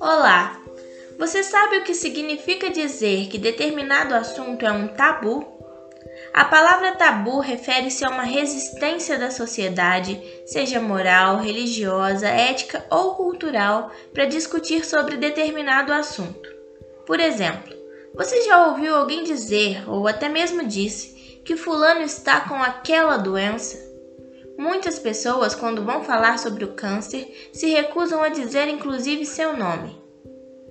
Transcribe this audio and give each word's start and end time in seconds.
Olá! 0.00 0.62
Você 1.18 1.42
sabe 1.42 1.78
o 1.78 1.82
que 1.82 1.92
significa 1.92 2.70
dizer 2.70 3.26
que 3.26 3.36
determinado 3.36 4.14
assunto 4.14 4.64
é 4.64 4.70
um 4.70 4.86
tabu? 4.86 5.44
A 6.32 6.44
palavra 6.44 6.92
tabu 6.92 7.40
refere-se 7.40 8.04
a 8.04 8.08
uma 8.08 8.22
resistência 8.22 9.18
da 9.18 9.28
sociedade, 9.32 10.22
seja 10.46 10.80
moral, 10.80 11.38
religiosa, 11.38 12.28
ética 12.28 12.86
ou 12.88 13.16
cultural, 13.16 13.90
para 14.14 14.24
discutir 14.24 14.86
sobre 14.86 15.16
determinado 15.16 15.92
assunto. 15.92 16.48
Por 17.04 17.18
exemplo, 17.18 17.74
você 18.14 18.42
já 18.42 18.68
ouviu 18.68 18.94
alguém 18.94 19.24
dizer, 19.24 19.82
ou 19.90 20.06
até 20.06 20.28
mesmo 20.28 20.64
disse, 20.64 21.40
que 21.44 21.56
Fulano 21.56 22.02
está 22.02 22.42
com 22.42 22.54
aquela 22.54 23.16
doença? 23.16 23.87
Muitas 24.58 24.98
pessoas, 24.98 25.54
quando 25.54 25.84
vão 25.84 26.02
falar 26.02 26.36
sobre 26.36 26.64
o 26.64 26.74
câncer, 26.74 27.50
se 27.52 27.68
recusam 27.70 28.20
a 28.24 28.28
dizer 28.28 28.66
inclusive 28.66 29.24
seu 29.24 29.56
nome. 29.56 29.96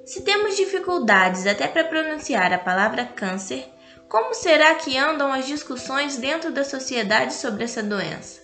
Se 0.04 0.24
temos 0.24 0.58
dificuldades 0.58 1.48
até 1.48 1.70
para 1.70 1.86
pronunciar 1.86 2.52
a 2.52 2.60
palavra 2.60 3.06
câncer, 3.06 3.66
como 4.10 4.34
será 4.34 4.76
que 4.76 4.98
andam 4.98 5.32
as 5.32 5.48
discussões 5.48 6.18
dentro 6.18 6.52
da 6.52 6.66
sociedade 6.66 7.34
sobre 7.34 7.64
essa 7.64 7.82
doença? 7.82 8.42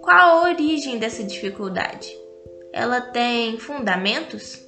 Qual 0.00 0.18
a 0.18 0.42
origem 0.48 0.98
dessa 0.98 1.22
dificuldade? 1.22 2.10
Ela 2.72 3.02
tem 3.02 3.58
fundamentos? 3.58 4.58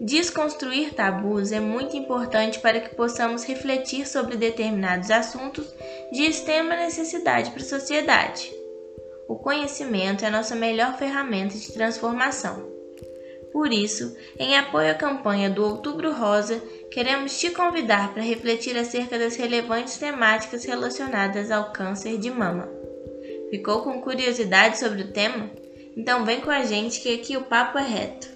Desconstruir 0.00 0.92
tabus 0.92 1.52
é 1.52 1.60
muito 1.60 1.96
importante 1.96 2.58
para 2.58 2.80
que 2.80 2.96
possamos 2.96 3.44
refletir 3.44 4.08
sobre 4.08 4.36
determinados 4.36 5.08
assuntos 5.08 5.72
de 6.10 6.24
extrema 6.24 6.74
necessidade 6.74 7.52
para 7.52 7.62
a 7.62 7.66
sociedade. 7.66 8.63
O 9.28 9.36
conhecimento 9.36 10.24
é 10.24 10.28
a 10.28 10.30
nossa 10.30 10.54
melhor 10.54 10.98
ferramenta 10.98 11.56
de 11.56 11.72
transformação. 11.72 12.74
Por 13.52 13.72
isso, 13.72 14.16
em 14.38 14.56
apoio 14.58 14.90
à 14.90 14.94
campanha 14.94 15.48
do 15.48 15.64
Outubro 15.64 16.12
Rosa, 16.12 16.60
queremos 16.90 17.38
te 17.38 17.50
convidar 17.50 18.12
para 18.12 18.22
refletir 18.22 18.76
acerca 18.76 19.18
das 19.18 19.36
relevantes 19.36 19.96
temáticas 19.96 20.64
relacionadas 20.64 21.50
ao 21.50 21.72
câncer 21.72 22.18
de 22.18 22.30
mama. 22.30 22.68
Ficou 23.50 23.82
com 23.82 24.00
curiosidade 24.00 24.78
sobre 24.78 25.02
o 25.02 25.12
tema? 25.12 25.50
Então 25.96 26.24
vem 26.24 26.40
com 26.40 26.50
a 26.50 26.64
gente 26.64 27.00
que 27.00 27.14
aqui 27.14 27.36
o 27.36 27.44
papo 27.44 27.78
é 27.78 27.86
reto. 27.86 28.28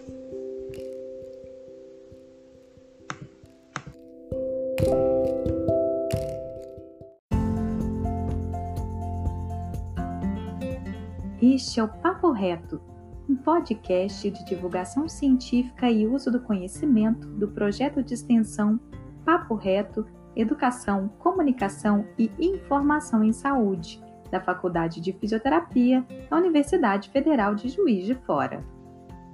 Este 11.58 11.80
é 11.80 11.82
o 11.82 11.88
Papo 11.88 12.30
Reto, 12.30 12.80
um 13.28 13.34
podcast 13.34 14.30
de 14.30 14.44
divulgação 14.44 15.08
científica 15.08 15.90
e 15.90 16.06
uso 16.06 16.30
do 16.30 16.38
conhecimento 16.38 17.26
do 17.30 17.48
projeto 17.48 18.00
de 18.00 18.14
extensão 18.14 18.78
Papo 19.24 19.56
Reto, 19.56 20.06
Educação, 20.36 21.08
Comunicação 21.18 22.06
e 22.16 22.30
Informação 22.38 23.24
em 23.24 23.32
Saúde, 23.32 24.00
da 24.30 24.40
Faculdade 24.40 25.00
de 25.00 25.12
Fisioterapia 25.12 26.06
da 26.30 26.36
Universidade 26.36 27.10
Federal 27.10 27.56
de 27.56 27.68
Juiz 27.68 28.06
de 28.06 28.14
Fora. 28.14 28.64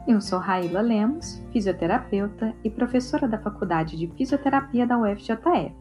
Eu 0.08 0.18
sou 0.18 0.38
Raíla 0.38 0.80
Lemos, 0.80 1.44
fisioterapeuta 1.52 2.54
e 2.64 2.70
professora 2.70 3.28
da 3.28 3.38
Faculdade 3.38 3.98
de 3.98 4.06
Fisioterapia 4.16 4.86
da 4.86 4.96
UFJF. 4.96 5.74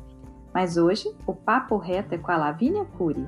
Mas 0.53 0.75
hoje 0.75 1.09
o 1.25 1.33
papo 1.33 1.77
reto 1.77 2.15
é 2.15 2.17
com 2.17 2.33
a 2.33 2.35
Lavínia 2.35 2.83
Cury. 2.83 3.25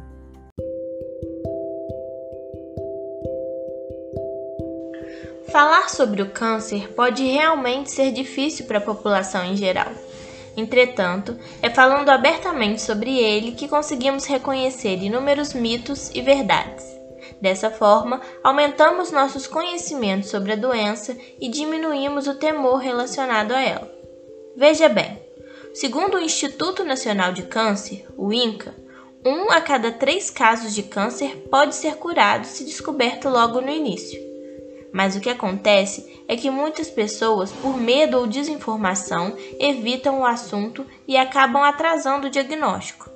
Falar 5.51 5.89
sobre 5.89 6.21
o 6.21 6.31
câncer 6.31 6.93
pode 6.93 7.23
realmente 7.23 7.91
ser 7.91 8.11
difícil 8.11 8.66
para 8.66 8.79
a 8.79 8.81
população 8.81 9.45
em 9.45 9.56
geral. 9.56 9.91
Entretanto, 10.57 11.38
é 11.61 11.69
falando 11.69 12.09
abertamente 12.09 12.81
sobre 12.81 13.17
ele 13.17 13.51
que 13.51 13.67
conseguimos 13.67 14.25
reconhecer 14.25 15.01
inúmeros 15.03 15.53
mitos 15.53 16.09
e 16.16 16.22
verdades. 16.22 16.85
Dessa 17.41 17.69
forma, 17.69 18.22
aumentamos 18.44 19.11
nossos 19.11 19.45
conhecimentos 19.45 20.29
sobre 20.29 20.53
a 20.53 20.55
doença 20.55 21.16
e 21.39 21.50
diminuímos 21.50 22.28
o 22.28 22.35
temor 22.35 22.78
relacionado 22.78 23.51
a 23.51 23.61
ela. 23.61 23.91
Veja 24.55 24.88
bem, 24.88 25.22
segundo 25.73 26.16
o 26.17 26.22
Instituto 26.22 26.84
Nacional 26.84 27.34
de 27.34 27.44
Câncer, 27.44 28.05
o 28.17 28.31
INCA, 28.34 28.73
um 29.25 29.51
a 29.51 29.59
cada 29.59 29.91
três 29.91 30.29
casos 30.29 30.73
de 30.73 30.84
câncer 30.84 31.47
pode 31.50 31.75
ser 31.75 31.95
curado 31.95 32.45
se 32.45 32.63
descoberto 32.63 33.28
logo 33.28 33.59
no 33.59 33.72
início. 33.72 34.34
Mas 34.95 35.13
o 35.13 35.19
que 35.19 35.29
acontece 35.29 36.23
é 36.25 36.38
que 36.38 36.50
muitas 36.50 36.89
pessoas, 36.89 37.51
por 37.51 37.78
medo 37.78 38.17
ou 38.17 38.25
desinformação, 38.25 39.35
evitam 39.59 40.22
o 40.22 40.25
assunto 40.25 40.85
e 41.06 41.17
acabam 41.17 41.61
atrasando 41.61 42.28
o 42.28 42.29
diagnóstico. 42.29 43.09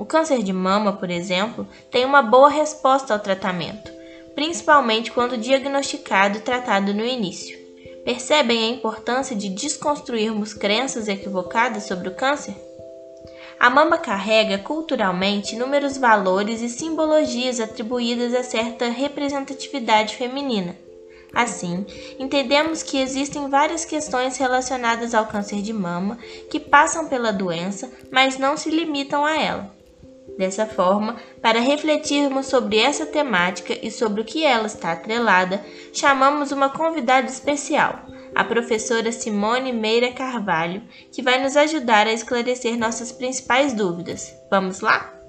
O 0.00 0.04
câncer 0.04 0.42
de 0.42 0.52
mama, 0.52 0.94
por 0.94 1.08
exemplo, 1.10 1.64
tem 1.92 2.04
uma 2.04 2.22
boa 2.22 2.48
resposta 2.48 3.14
ao 3.14 3.20
tratamento, 3.20 3.88
principalmente 4.34 5.12
quando 5.12 5.38
diagnosticado 5.38 6.38
e 6.38 6.40
tratado 6.40 6.92
no 6.92 7.04
início. 7.04 7.56
Percebem 8.04 8.64
a 8.64 8.74
importância 8.74 9.36
de 9.36 9.48
desconstruirmos 9.48 10.52
crenças 10.52 11.06
equivocadas 11.06 11.84
sobre 11.84 12.08
o 12.08 12.16
câncer? 12.16 12.56
A 13.60 13.70
mama 13.70 13.96
carrega 13.96 14.58
culturalmente 14.58 15.54
inúmeros 15.54 15.96
valores 15.96 16.60
e 16.62 16.68
simbologias 16.68 17.60
atribuídas 17.60 18.34
a 18.34 18.42
certa 18.42 18.88
representatividade 18.88 20.16
feminina. 20.16 20.74
Assim, 21.34 21.86
entendemos 22.18 22.82
que 22.82 23.00
existem 23.00 23.48
várias 23.48 23.84
questões 23.84 24.36
relacionadas 24.36 25.14
ao 25.14 25.26
câncer 25.26 25.62
de 25.62 25.72
mama 25.72 26.18
que 26.50 26.60
passam 26.60 27.08
pela 27.08 27.32
doença, 27.32 27.90
mas 28.10 28.38
não 28.38 28.56
se 28.56 28.70
limitam 28.70 29.24
a 29.24 29.36
ela. 29.36 29.82
Dessa 30.36 30.66
forma, 30.66 31.16
para 31.40 31.60
refletirmos 31.60 32.46
sobre 32.46 32.78
essa 32.78 33.06
temática 33.06 33.76
e 33.82 33.90
sobre 33.90 34.20
o 34.20 34.24
que 34.24 34.44
ela 34.44 34.66
está 34.66 34.92
atrelada, 34.92 35.64
chamamos 35.92 36.52
uma 36.52 36.68
convidada 36.68 37.26
especial, 37.26 38.06
a 38.34 38.44
professora 38.44 39.12
Simone 39.12 39.72
Meira 39.72 40.12
Carvalho, 40.12 40.82
que 41.10 41.22
vai 41.22 41.42
nos 41.42 41.56
ajudar 41.56 42.06
a 42.06 42.12
esclarecer 42.12 42.78
nossas 42.78 43.12
principais 43.12 43.72
dúvidas. 43.72 44.34
Vamos 44.50 44.80
lá? 44.80 45.21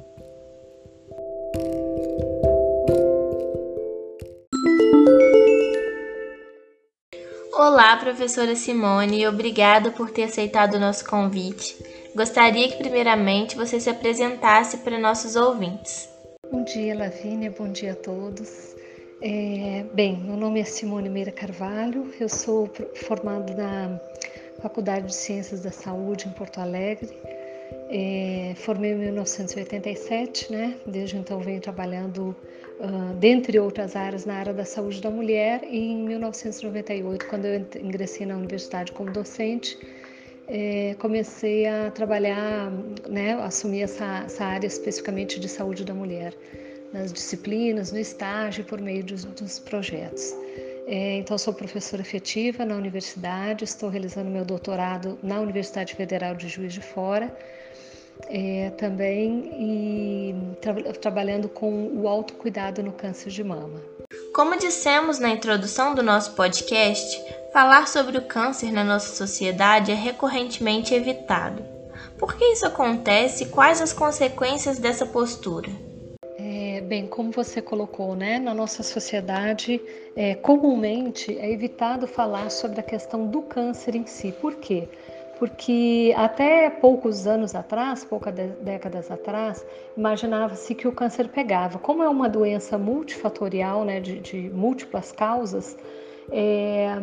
Olá, 7.74 7.98
professora 7.98 8.56
Simone, 8.56 9.26
obrigada 9.26 9.90
por 9.90 10.12
ter 10.12 10.26
aceitado 10.26 10.76
o 10.76 10.80
nosso 10.80 11.04
convite. 11.10 11.76
Gostaria 12.16 12.70
que, 12.70 12.78
primeiramente, 12.78 13.56
você 13.56 13.80
se 13.80 13.90
apresentasse 13.90 14.78
para 14.78 15.00
nossos 15.00 15.36
ouvintes. 15.36 16.08
Bom 16.52 16.64
dia, 16.64 16.96
Lavínia, 16.96 17.50
bom 17.50 17.72
dia 17.72 17.94
a 17.94 17.96
todos. 17.96 18.76
É, 19.20 19.86
bem, 19.92 20.18
meu 20.18 20.38
nome 20.38 20.60
é 20.60 20.64
Simone 20.64 21.10
Meira 21.10 21.32
Carvalho, 21.32 22.14
eu 22.20 22.30
sou 22.30 22.70
formada 23.08 23.52
na 23.56 24.00
Faculdade 24.62 25.08
de 25.08 25.16
Ciências 25.16 25.62
da 25.62 25.72
Saúde 25.72 26.28
em 26.28 26.32
Porto 26.32 26.60
Alegre. 26.60 27.10
É, 27.90 28.54
formei 28.56 28.92
em 28.92 28.98
1987, 28.98 30.52
né? 30.52 30.76
Desde 30.86 31.18
então 31.18 31.40
venho 31.40 31.60
trabalhando 31.60 32.36
uh, 32.80 33.14
dentre 33.16 33.60
outras 33.60 33.96
áreas, 33.96 34.26
na 34.26 34.36
área 34.36 34.54
da 34.54 34.66
saúde 34.66 35.02
da 35.02 35.10
mulher. 35.10 35.64
E 35.64 35.78
em 35.78 35.98
1998, 36.06 37.28
quando 37.28 37.46
eu 37.46 37.66
ingressei 37.82 38.26
na 38.26 38.36
universidade 38.36 38.92
como 38.92 39.12
docente, 39.12 39.78
é, 40.48 40.96
comecei 41.00 41.66
a 41.66 41.90
trabalhar, 41.92 42.72
né, 43.10 43.34
assumir 43.34 43.84
essa, 43.84 44.24
essa, 44.26 44.46
área 44.46 44.68
especificamente 44.68 45.40
de 45.40 45.48
saúde 45.48 45.86
da 45.86 45.94
mulher, 45.94 46.34
nas 46.92 47.14
disciplinas, 47.14 47.92
no 47.92 48.00
estágio, 48.00 48.64
por 48.66 48.82
meio 48.82 49.04
dos, 49.04 49.24
dos 49.24 49.60
projetos. 49.60 50.34
É, 50.86 51.16
então, 51.16 51.38
sou 51.38 51.54
professora 51.54 52.02
efetiva 52.02 52.66
na 52.66 52.76
universidade, 52.76 53.64
estou 53.64 53.90
realizando 53.90 54.30
meu 54.30 54.44
doutorado 54.44 55.18
na 55.24 55.40
Universidade 55.40 55.96
Federal 55.96 56.36
de 56.36 56.50
Juiz 56.50 56.74
de 56.74 56.82
Fora 56.82 57.34
é, 58.30 58.72
também 58.72 59.52
e 59.58 60.36
tra 60.62 60.74
trabalhando 60.94 61.50
com 61.50 61.88
o 61.96 62.08
autocuidado 62.08 62.82
no 62.82 62.92
câncer 62.92 63.30
de 63.30 63.44
mama. 63.44 63.82
Como 64.34 64.58
dissemos 64.58 65.20
na 65.20 65.30
introdução 65.30 65.94
do 65.94 66.02
nosso 66.02 66.34
podcast, 66.34 67.24
falar 67.52 67.88
sobre 67.88 68.18
o 68.18 68.22
câncer 68.24 68.72
na 68.72 68.84
nossa 68.84 69.16
sociedade 69.16 69.92
é 69.92 69.96
recorrentemente 69.96 70.94
evitado. 70.94 71.64
Por 72.18 72.36
que 72.36 72.46
isso 72.46 72.66
acontece 72.66 73.44
e 73.44 73.48
quais 73.48 73.82
as 73.82 73.94
consequências 73.94 74.80
dessa 74.80 75.06
postura? 75.06 75.70
É, 76.38 76.82
bem, 76.82 77.06
como 77.06 77.32
você 77.32 77.62
colocou, 77.62 78.16
né, 78.16 78.40
na 78.40 78.54
nossa 78.54 78.82
sociedade, 78.82 79.80
é, 80.16 80.34
comumente 80.36 81.38
é 81.38 81.52
evitado 81.52 82.08
falar 82.08 82.50
sobre 82.50 82.80
a 82.80 82.84
questão 82.84 83.28
do 83.28 83.42
câncer 83.42 83.96
em 83.96 84.06
si. 84.06 84.32
Por 84.32 84.56
quê? 84.56 84.88
Porque 85.44 86.14
até 86.16 86.70
poucos 86.70 87.28
anos 87.28 87.54
atrás, 87.54 88.06
poucas 88.06 88.34
décadas 88.62 89.12
atrás, 89.12 89.66
imaginava-se 89.98 90.74
que 90.74 90.88
o 90.88 90.92
câncer 90.94 91.28
pegava. 91.28 91.78
Como 91.78 92.02
é 92.02 92.08
uma 92.08 92.30
doença 92.30 92.78
multifatorial, 92.78 93.84
né, 93.84 94.00
de, 94.00 94.22
de 94.22 94.50
múltiplas 94.52 95.12
causas, 95.12 95.78
é, 96.32 96.96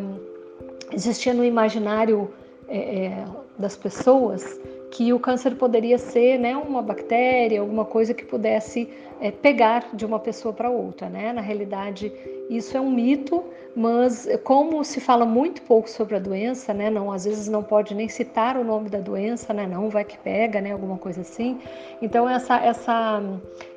existia 0.91 1.35
no 1.35 1.45
imaginário 1.45 2.33
é, 2.67 3.05
é, 3.05 3.25
das 3.59 3.75
pessoas 3.75 4.59
que 4.91 5.13
o 5.13 5.19
câncer 5.19 5.55
poderia 5.55 5.97
ser 5.97 6.37
né, 6.37 6.55
uma 6.55 6.81
bactéria, 6.81 7.61
alguma 7.61 7.85
coisa 7.85 8.13
que 8.13 8.25
pudesse 8.25 8.89
é, 9.21 9.31
pegar 9.31 9.87
de 9.93 10.05
uma 10.05 10.19
pessoa 10.19 10.53
para 10.53 10.69
outra. 10.69 11.07
Né? 11.07 11.31
Na 11.31 11.39
realidade, 11.39 12.11
isso 12.49 12.75
é 12.75 12.81
um 12.81 12.91
mito, 12.91 13.41
mas 13.73 14.27
como 14.43 14.83
se 14.83 14.99
fala 14.99 15.25
muito 15.25 15.61
pouco 15.61 15.89
sobre 15.89 16.17
a 16.17 16.19
doença, 16.19 16.73
né, 16.73 16.89
não, 16.89 17.09
às 17.09 17.23
vezes 17.23 17.47
não 17.47 17.63
pode 17.63 17.95
nem 17.95 18.09
citar 18.09 18.57
o 18.57 18.65
nome 18.65 18.89
da 18.89 18.99
doença, 18.99 19.53
né, 19.53 19.65
não 19.65 19.89
vai 19.89 20.03
que 20.03 20.17
pega, 20.17 20.59
né, 20.59 20.73
alguma 20.73 20.97
coisa 20.97 21.21
assim. 21.21 21.57
Então 22.01 22.27
essa, 22.27 22.57
essa, 22.57 23.23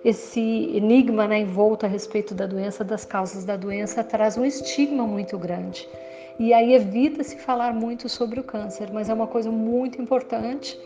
esse 0.04 0.40
enigma 0.40 1.28
né, 1.28 1.38
envolto 1.38 1.86
a 1.86 1.88
respeito 1.88 2.34
da 2.34 2.46
doença, 2.46 2.82
das 2.82 3.04
causas 3.04 3.44
da 3.44 3.56
doença, 3.56 4.02
traz 4.02 4.36
um 4.36 4.44
estigma 4.44 5.06
muito 5.06 5.38
grande. 5.38 5.88
E 6.36 6.52
aí 6.52 6.74
evita-se 6.74 7.36
falar 7.36 7.72
muito 7.72 8.08
sobre 8.08 8.40
o 8.40 8.42
câncer, 8.42 8.88
mas 8.92 9.08
é 9.08 9.14
uma 9.14 9.28
coisa 9.28 9.52
muito 9.52 10.02
importante 10.02 10.76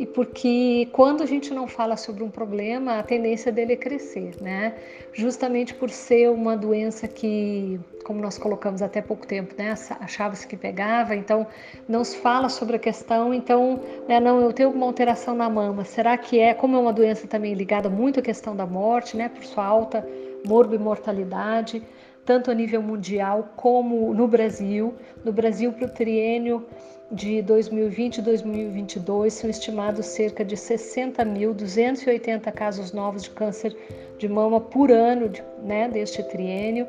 e 0.00 0.06
porque 0.06 0.88
quando 0.92 1.22
a 1.22 1.26
gente 1.26 1.52
não 1.52 1.68
fala 1.68 1.94
sobre 1.94 2.24
um 2.24 2.30
problema, 2.30 2.98
a 2.98 3.02
tendência 3.02 3.52
dele 3.52 3.74
é 3.74 3.76
crescer, 3.76 4.34
né? 4.40 4.74
Justamente 5.12 5.74
por 5.74 5.90
ser 5.90 6.30
uma 6.30 6.56
doença 6.56 7.06
que, 7.06 7.78
como 8.02 8.18
nós 8.18 8.38
colocamos 8.38 8.80
até 8.80 9.02
pouco 9.02 9.26
tempo, 9.26 9.54
né, 9.58 9.74
achava-se 10.00 10.46
que 10.46 10.56
pegava, 10.56 11.14
então 11.14 11.46
não 11.86 12.02
se 12.02 12.16
fala 12.16 12.48
sobre 12.48 12.76
a 12.76 12.78
questão, 12.78 13.34
então, 13.34 13.78
né, 14.08 14.18
não, 14.18 14.40
eu 14.40 14.54
tenho 14.54 14.70
alguma 14.70 14.86
alteração 14.86 15.34
na 15.34 15.50
mama, 15.50 15.84
será 15.84 16.16
que 16.16 16.40
é, 16.40 16.54
como 16.54 16.78
é 16.78 16.80
uma 16.80 16.94
doença 16.94 17.28
também 17.28 17.52
ligada 17.52 17.90
muito 17.90 18.20
à 18.20 18.22
questão 18.22 18.56
da 18.56 18.64
morte, 18.64 19.18
né, 19.18 19.28
por 19.28 19.44
sua 19.44 19.66
alta 19.66 20.08
morbimortalidade, 20.46 21.82
tanto 22.24 22.50
a 22.50 22.54
nível 22.54 22.82
mundial 22.82 23.50
como 23.56 24.12
no 24.14 24.28
Brasil, 24.28 24.94
no 25.24 25.32
Brasil 25.32 25.72
para 25.72 25.86
o 25.86 25.90
triênio 25.90 26.66
de 27.10 27.42
2020 27.42 28.18
e 28.18 28.22
2022 28.22 29.32
são 29.34 29.50
estimados 29.50 30.06
cerca 30.06 30.44
de 30.44 30.54
60.280 30.54 32.52
casos 32.52 32.92
novos 32.92 33.24
de 33.24 33.30
câncer 33.30 33.76
de 34.16 34.28
mama 34.28 34.60
por 34.60 34.92
ano 34.92 35.32
né, 35.62 35.88
deste 35.88 36.22
triênio. 36.22 36.86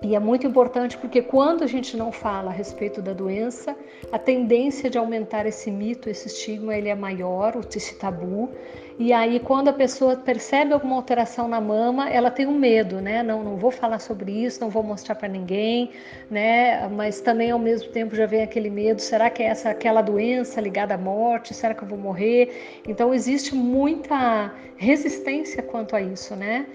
E 0.00 0.14
é 0.14 0.20
muito 0.20 0.46
importante 0.46 0.96
porque 0.96 1.20
quando 1.20 1.64
a 1.64 1.66
gente 1.66 1.96
não 1.96 2.12
fala 2.12 2.50
a 2.50 2.52
respeito 2.52 3.02
da 3.02 3.12
doença, 3.12 3.76
a 4.12 4.18
tendência 4.18 4.88
de 4.88 4.96
aumentar 4.96 5.44
esse 5.44 5.72
mito, 5.72 6.08
esse 6.08 6.28
estigma, 6.28 6.76
ele 6.76 6.88
é 6.88 6.94
maior, 6.94 7.58
esse 7.74 7.98
tabu. 7.98 8.48
E 9.00 9.12
aí, 9.12 9.38
quando 9.38 9.68
a 9.68 9.72
pessoa 9.72 10.16
percebe 10.16 10.72
alguma 10.72 10.96
alteração 10.96 11.46
na 11.46 11.60
mama, 11.60 12.10
ela 12.10 12.32
tem 12.32 12.48
um 12.48 12.58
medo, 12.58 13.00
né? 13.00 13.22
Não, 13.22 13.44
não 13.44 13.56
vou 13.56 13.70
falar 13.70 14.00
sobre 14.00 14.32
isso, 14.32 14.60
não 14.60 14.70
vou 14.70 14.82
mostrar 14.82 15.14
para 15.14 15.28
ninguém, 15.28 15.92
né? 16.28 16.88
Mas 16.88 17.20
também 17.20 17.52
ao 17.52 17.60
mesmo 17.60 17.92
tempo 17.92 18.16
já 18.16 18.26
vem 18.26 18.42
aquele 18.42 18.68
medo: 18.68 19.00
será 19.00 19.30
que 19.30 19.40
é 19.40 19.46
essa 19.46 19.70
aquela 19.70 20.02
doença 20.02 20.60
ligada 20.60 20.94
à 20.94 20.98
morte? 20.98 21.54
Será 21.54 21.74
que 21.74 21.84
eu 21.84 21.86
vou 21.86 21.96
morrer? 21.96 22.80
Então 22.88 23.14
existe 23.14 23.54
muita 23.54 24.52
resistência 24.76 25.62
quanto 25.62 25.94
a 25.94 26.00
isso, 26.00 26.34
né? 26.34 26.66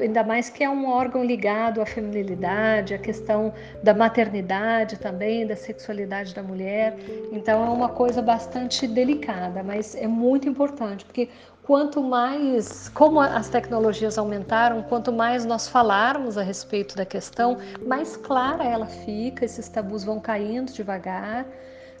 Ainda 0.00 0.24
mais 0.24 0.48
que 0.48 0.64
é 0.64 0.70
um 0.70 0.88
órgão 0.88 1.22
ligado 1.22 1.82
à 1.82 1.86
feminilidade, 1.86 2.94
à 2.94 2.98
questão 2.98 3.52
da 3.82 3.92
maternidade 3.92 4.98
também, 4.98 5.46
da 5.46 5.56
sexualidade 5.56 6.34
da 6.34 6.42
mulher. 6.42 6.96
Então 7.32 7.66
é 7.66 7.68
uma 7.68 7.90
coisa 7.90 8.22
bastante 8.22 8.86
delicada, 8.86 9.62
mas 9.62 9.94
é 9.94 10.06
muito 10.06 10.48
importante, 10.48 11.04
porque 11.04 11.28
quanto 11.66 12.00
mais, 12.00 12.88
como 12.90 13.20
as 13.20 13.48
tecnologias 13.48 14.16
aumentaram, 14.16 14.84
quanto 14.84 15.12
mais 15.12 15.44
nós 15.44 15.66
falarmos 15.66 16.38
a 16.38 16.42
respeito 16.42 16.96
da 16.96 17.04
questão, 17.04 17.58
mais 17.84 18.16
clara 18.16 18.62
ela 18.62 18.86
fica, 18.86 19.44
esses 19.44 19.68
tabus 19.68 20.04
vão 20.04 20.20
caindo 20.20 20.72
devagar 20.72 21.44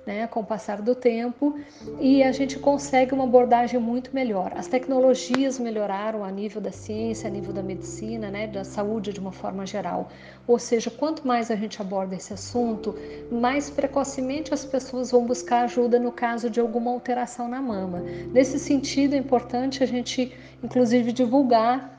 né, 0.06 0.26
com 0.28 0.40
o 0.40 0.44
passar 0.44 0.80
do 0.80 0.94
tempo 0.94 1.58
e 2.00 2.22
a 2.22 2.30
gente 2.30 2.58
consegue 2.58 3.12
uma 3.12 3.24
abordagem 3.24 3.80
muito 3.80 4.14
melhor. 4.14 4.52
As 4.54 4.68
tecnologias 4.68 5.58
melhoraram 5.58 6.22
a 6.22 6.30
nível 6.30 6.60
da 6.60 6.70
ciência, 6.70 7.28
a 7.28 7.30
nível 7.30 7.52
da 7.52 7.62
medicina, 7.62 8.30
né, 8.30 8.46
da 8.46 8.62
saúde 8.62 9.12
de 9.12 9.18
uma 9.18 9.32
forma 9.32 9.66
geral. 9.66 10.08
Ou 10.46 10.58
seja, 10.58 10.90
quanto 10.90 11.26
mais 11.26 11.50
a 11.50 11.56
gente 11.56 11.82
aborda 11.82 12.14
esse 12.14 12.32
assunto, 12.32 12.94
mais 13.32 13.68
precocemente 13.68 14.54
as 14.54 14.64
pessoas 14.64 15.10
vão 15.10 15.26
buscar 15.26 15.62
ajuda 15.62 15.98
no 15.98 16.12
caso 16.12 16.48
de 16.48 16.60
alguma 16.60 16.92
alteração 16.92 17.48
na 17.48 17.60
mama. 17.60 18.00
Nesse 18.32 18.60
sentido, 18.60 19.14
é 19.14 19.18
importante 19.18 19.82
a 19.82 19.86
gente, 19.86 20.32
inclusive, 20.62 21.10
divulgar 21.10 21.95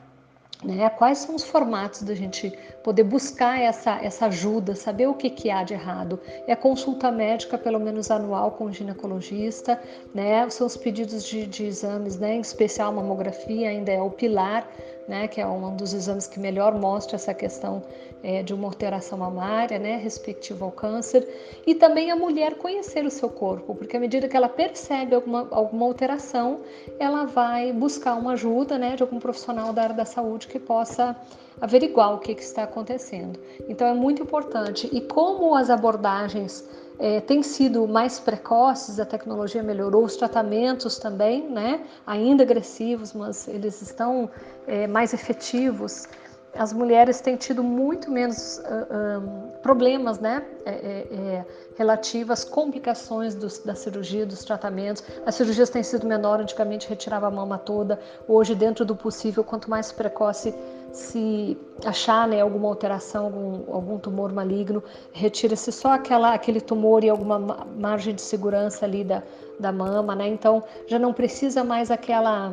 né? 0.64 0.88
Quais 0.90 1.18
são 1.18 1.34
os 1.34 1.44
formatos 1.44 2.02
da 2.02 2.14
gente 2.14 2.52
poder 2.82 3.04
buscar 3.04 3.60
essa, 3.60 3.98
essa 4.02 4.26
ajuda, 4.26 4.74
saber 4.74 5.06
o 5.06 5.14
que, 5.14 5.30
que 5.30 5.50
há 5.50 5.62
de 5.62 5.74
errado? 5.74 6.20
É 6.46 6.56
consulta 6.56 7.10
médica, 7.12 7.56
pelo 7.56 7.78
menos 7.78 8.10
anual, 8.10 8.52
com 8.52 8.64
o 8.64 8.72
ginecologista, 8.72 9.80
né? 10.14 10.48
são 10.50 10.66
os 10.66 10.76
pedidos 10.76 11.24
de, 11.24 11.46
de 11.46 11.66
exames, 11.66 12.18
né? 12.18 12.34
em 12.34 12.40
especial 12.40 12.92
mamografia, 12.92 13.68
ainda 13.68 13.92
é 13.92 14.00
o 14.00 14.10
pilar 14.10 14.68
né, 15.08 15.26
que 15.26 15.40
é 15.40 15.46
um 15.46 15.74
dos 15.74 15.94
exames 15.94 16.26
que 16.26 16.38
melhor 16.38 16.78
mostra 16.78 17.16
essa 17.16 17.32
questão 17.32 17.82
é, 18.22 18.42
de 18.42 18.52
uma 18.52 18.68
alteração 18.68 19.18
mamária, 19.18 19.78
né, 19.78 19.96
respectiva 19.96 20.64
ao 20.66 20.70
câncer, 20.70 21.26
e 21.66 21.74
também 21.74 22.10
a 22.10 22.16
mulher 22.16 22.56
conhecer 22.56 23.04
o 23.06 23.10
seu 23.10 23.30
corpo, 23.30 23.74
porque 23.74 23.96
à 23.96 24.00
medida 24.00 24.28
que 24.28 24.36
ela 24.36 24.48
percebe 24.48 25.14
alguma, 25.14 25.48
alguma 25.50 25.86
alteração, 25.86 26.60
ela 26.98 27.24
vai 27.24 27.72
buscar 27.72 28.14
uma 28.16 28.32
ajuda 28.32 28.76
né, 28.76 28.96
de 28.96 29.02
algum 29.02 29.18
profissional 29.18 29.72
da 29.72 29.82
área 29.84 29.94
da 29.94 30.04
saúde 30.04 30.46
que 30.46 30.58
possa 30.58 31.16
averiguar 31.60 32.14
o 32.14 32.18
que, 32.18 32.34
que 32.34 32.42
está 32.42 32.64
acontecendo. 32.64 33.38
Então 33.68 33.86
é 33.86 33.94
muito 33.94 34.22
importante. 34.22 34.88
E 34.92 35.00
como 35.00 35.54
as 35.54 35.70
abordagens 35.70 36.64
é, 36.98 37.20
têm 37.20 37.42
sido 37.42 37.86
mais 37.86 38.18
precoces, 38.18 38.98
a 38.98 39.06
tecnologia 39.06 39.62
melhorou, 39.62 40.04
os 40.04 40.16
tratamentos 40.16 40.98
também, 40.98 41.48
né? 41.48 41.80
Ainda 42.06 42.42
agressivos, 42.42 43.12
mas 43.12 43.46
eles 43.46 43.80
estão 43.80 44.28
é, 44.66 44.86
mais 44.86 45.14
efetivos. 45.14 46.08
As 46.54 46.72
mulheres 46.72 47.20
têm 47.20 47.36
tido 47.36 47.62
muito 47.62 48.10
menos 48.10 48.58
uh, 48.58 49.20
um, 49.20 49.50
problemas, 49.62 50.18
né? 50.18 50.44
É, 50.64 51.44
relativas 51.76 52.42
complicações 52.42 53.34
dos, 53.34 53.58
da 53.58 53.76
cirurgia, 53.76 54.26
dos 54.26 54.42
tratamentos. 54.44 55.04
As 55.24 55.36
cirurgias 55.36 55.70
têm 55.70 55.82
sido 55.84 56.06
menor, 56.06 56.40
antigamente 56.40 56.88
retirava 56.88 57.28
a 57.28 57.30
mama 57.30 57.58
toda. 57.58 58.00
Hoje, 58.26 58.54
dentro 58.56 58.84
do 58.84 58.96
possível, 58.96 59.44
quanto 59.44 59.70
mais 59.70 59.92
precoce 59.92 60.52
se 60.92 61.56
achar 61.84 62.26
né, 62.26 62.40
alguma 62.40 62.68
alteração, 62.68 63.26
algum, 63.26 63.74
algum 63.74 63.98
tumor 63.98 64.32
maligno, 64.32 64.82
retira-se 65.12 65.70
só 65.70 65.92
aquela, 65.92 66.34
aquele 66.34 66.60
tumor 66.60 67.04
e 67.04 67.08
alguma 67.08 67.38
margem 67.76 68.14
de 68.14 68.22
segurança 68.22 68.84
ali 68.84 69.04
da, 69.04 69.22
da 69.58 69.72
mama, 69.72 70.14
né? 70.14 70.28
Então 70.28 70.62
já 70.86 70.98
não 70.98 71.12
precisa 71.12 71.62
mais 71.62 71.90
aquela 71.90 72.52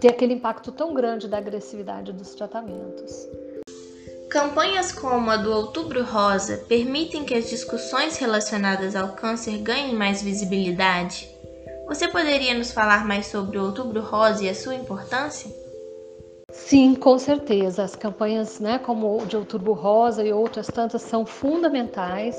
ter 0.00 0.08
aquele 0.08 0.34
impacto 0.34 0.72
tão 0.72 0.94
grande 0.94 1.28
da 1.28 1.36
agressividade 1.36 2.12
dos 2.12 2.34
tratamentos. 2.34 3.28
Campanhas 4.30 4.92
como 4.92 5.30
a 5.30 5.36
do 5.36 5.52
Outubro 5.52 6.04
Rosa 6.04 6.58
permitem 6.68 7.24
que 7.24 7.34
as 7.34 7.48
discussões 7.48 8.18
relacionadas 8.18 8.94
ao 8.94 9.14
câncer 9.14 9.58
ganhem 9.58 9.94
mais 9.94 10.22
visibilidade? 10.22 11.28
Você 11.86 12.08
poderia 12.08 12.52
nos 12.52 12.70
falar 12.70 13.06
mais 13.06 13.26
sobre 13.26 13.56
o 13.56 13.64
Outubro 13.64 14.02
Rosa 14.02 14.44
e 14.44 14.48
a 14.48 14.54
sua 14.54 14.74
importância? 14.74 15.50
Sim, 16.66 16.94
com 16.94 17.16
certeza. 17.18 17.84
As 17.84 17.94
campanhas, 17.96 18.58
né, 18.60 18.78
como 18.78 19.24
de 19.26 19.36
Outubro 19.36 19.72
Rosa 19.72 20.24
e 20.24 20.32
outras 20.32 20.66
tantas, 20.66 21.02
são 21.02 21.24
fundamentais 21.24 22.36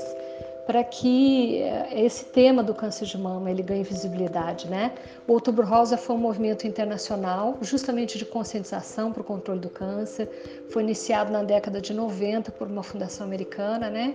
para 0.66 0.84
que 0.84 1.58
eh, 1.62 2.04
esse 2.04 2.26
tema 2.26 2.62
do 2.62 2.74
câncer 2.74 3.06
de 3.06 3.18
mama 3.18 3.50
ele 3.50 3.62
ganhe 3.62 3.82
visibilidade, 3.82 4.68
né? 4.68 4.92
O 5.26 5.32
Outubro 5.32 5.66
Rosa 5.66 5.96
foi 5.96 6.14
um 6.14 6.18
movimento 6.18 6.66
internacional, 6.66 7.56
justamente 7.62 8.18
de 8.18 8.24
conscientização 8.26 9.10
para 9.12 9.22
o 9.22 9.24
controle 9.24 9.58
do 9.58 9.70
câncer. 9.70 10.28
Foi 10.68 10.82
iniciado 10.82 11.32
na 11.32 11.42
década 11.42 11.80
de 11.80 11.92
90 11.94 12.52
por 12.52 12.68
uma 12.68 12.82
fundação 12.84 13.26
americana, 13.26 13.90
né? 13.90 14.14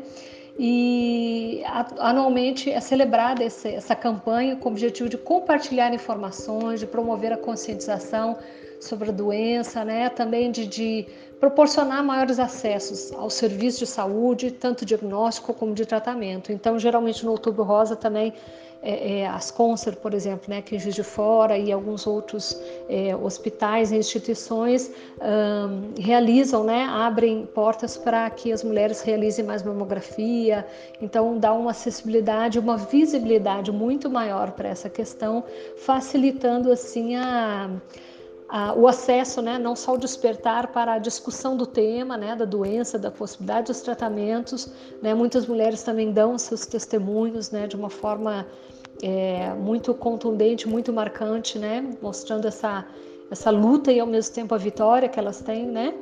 E 0.57 1.61
anualmente 1.99 2.71
é 2.71 2.79
celebrada 2.79 3.43
essa 3.43 3.95
campanha 3.95 4.55
com 4.55 4.69
o 4.69 4.71
objetivo 4.71 5.09
de 5.09 5.17
compartilhar 5.17 5.93
informações, 5.93 6.79
de 6.79 6.87
promover 6.87 7.33
a 7.33 7.37
conscientização 7.37 8.37
sobre 8.79 9.09
a 9.09 9.11
doença, 9.11 9.83
né? 9.83 10.09
Também 10.09 10.51
de, 10.51 10.65
de 10.65 11.07
proporcionar 11.39 12.03
maiores 12.03 12.39
acessos 12.39 13.11
ao 13.13 13.29
serviço 13.29 13.79
de 13.79 13.87
saúde, 13.87 14.51
tanto 14.51 14.85
diagnóstico 14.85 15.53
como 15.53 15.73
de 15.73 15.85
tratamento. 15.85 16.51
Então, 16.51 16.79
geralmente 16.79 17.23
no 17.25 17.31
Outubro 17.31 17.63
Rosa 17.63 17.95
também 17.95 18.33
é, 18.85 19.21
é, 19.21 19.27
as 19.27 19.49
Concert, 19.49 19.97
por 19.97 20.13
exemplo, 20.13 20.47
né, 20.47 20.61
que 20.61 20.75
em 20.75 20.79
Juiz 20.79 20.93
de 20.93 21.01
Fora 21.01 21.57
e 21.57 21.71
alguns 21.71 22.05
outros 22.05 22.61
é, 22.87 23.15
hospitais 23.15 23.91
e 23.91 23.97
instituições 23.97 24.91
um, 25.19 25.99
realizam, 25.99 26.63
né, 26.63 26.83
abrem 26.83 27.47
portas 27.47 27.97
para 27.97 28.29
que 28.29 28.51
as 28.51 28.63
mulheres 28.63 29.01
realizem 29.01 29.43
mais 29.43 29.63
mamografia. 29.63 30.67
Então, 31.01 31.37
dá 31.39 31.51
uma 31.51 31.71
acessibilidade, 31.71 32.59
uma 32.59 32.77
visibilidade 32.77 33.71
muito 33.71 34.07
maior 34.07 34.51
para 34.51 34.69
essa 34.69 34.87
questão, 34.87 35.43
facilitando 35.77 36.71
assim 36.71 37.15
a 37.15 37.71
o 38.77 38.87
acesso, 38.87 39.41
né, 39.41 39.57
não 39.57 39.75
só 39.75 39.93
o 39.93 39.97
despertar 39.97 40.67
para 40.67 40.93
a 40.93 40.99
discussão 40.99 41.57
do 41.57 41.65
tema, 41.65 42.15
né, 42.15 42.35
da 42.35 42.45
doença, 42.45 42.97
da 42.97 43.09
possibilidade 43.09 43.67
dos 43.67 43.81
tratamentos. 43.81 44.71
Né, 45.01 45.13
muitas 45.13 45.47
mulheres 45.47 45.81
também 45.81 46.11
dão 46.11 46.37
seus 46.37 46.65
testemunhos 46.65 47.51
né, 47.51 47.67
de 47.67 47.75
uma 47.75 47.89
forma 47.89 48.45
é, 49.01 49.53
muito 49.53 49.93
contundente, 49.93 50.67
muito 50.67 50.93
marcante, 50.93 51.57
né, 51.57 51.83
mostrando 52.01 52.47
essa, 52.47 52.85
essa 53.31 53.49
luta 53.49 53.91
e 53.91 53.99
ao 53.99 54.07
mesmo 54.07 54.33
tempo 54.33 54.53
a 54.53 54.57
vitória 54.57 55.09
que 55.09 55.19
elas 55.19 55.41
têm. 55.41 55.65
Né. 55.65 55.93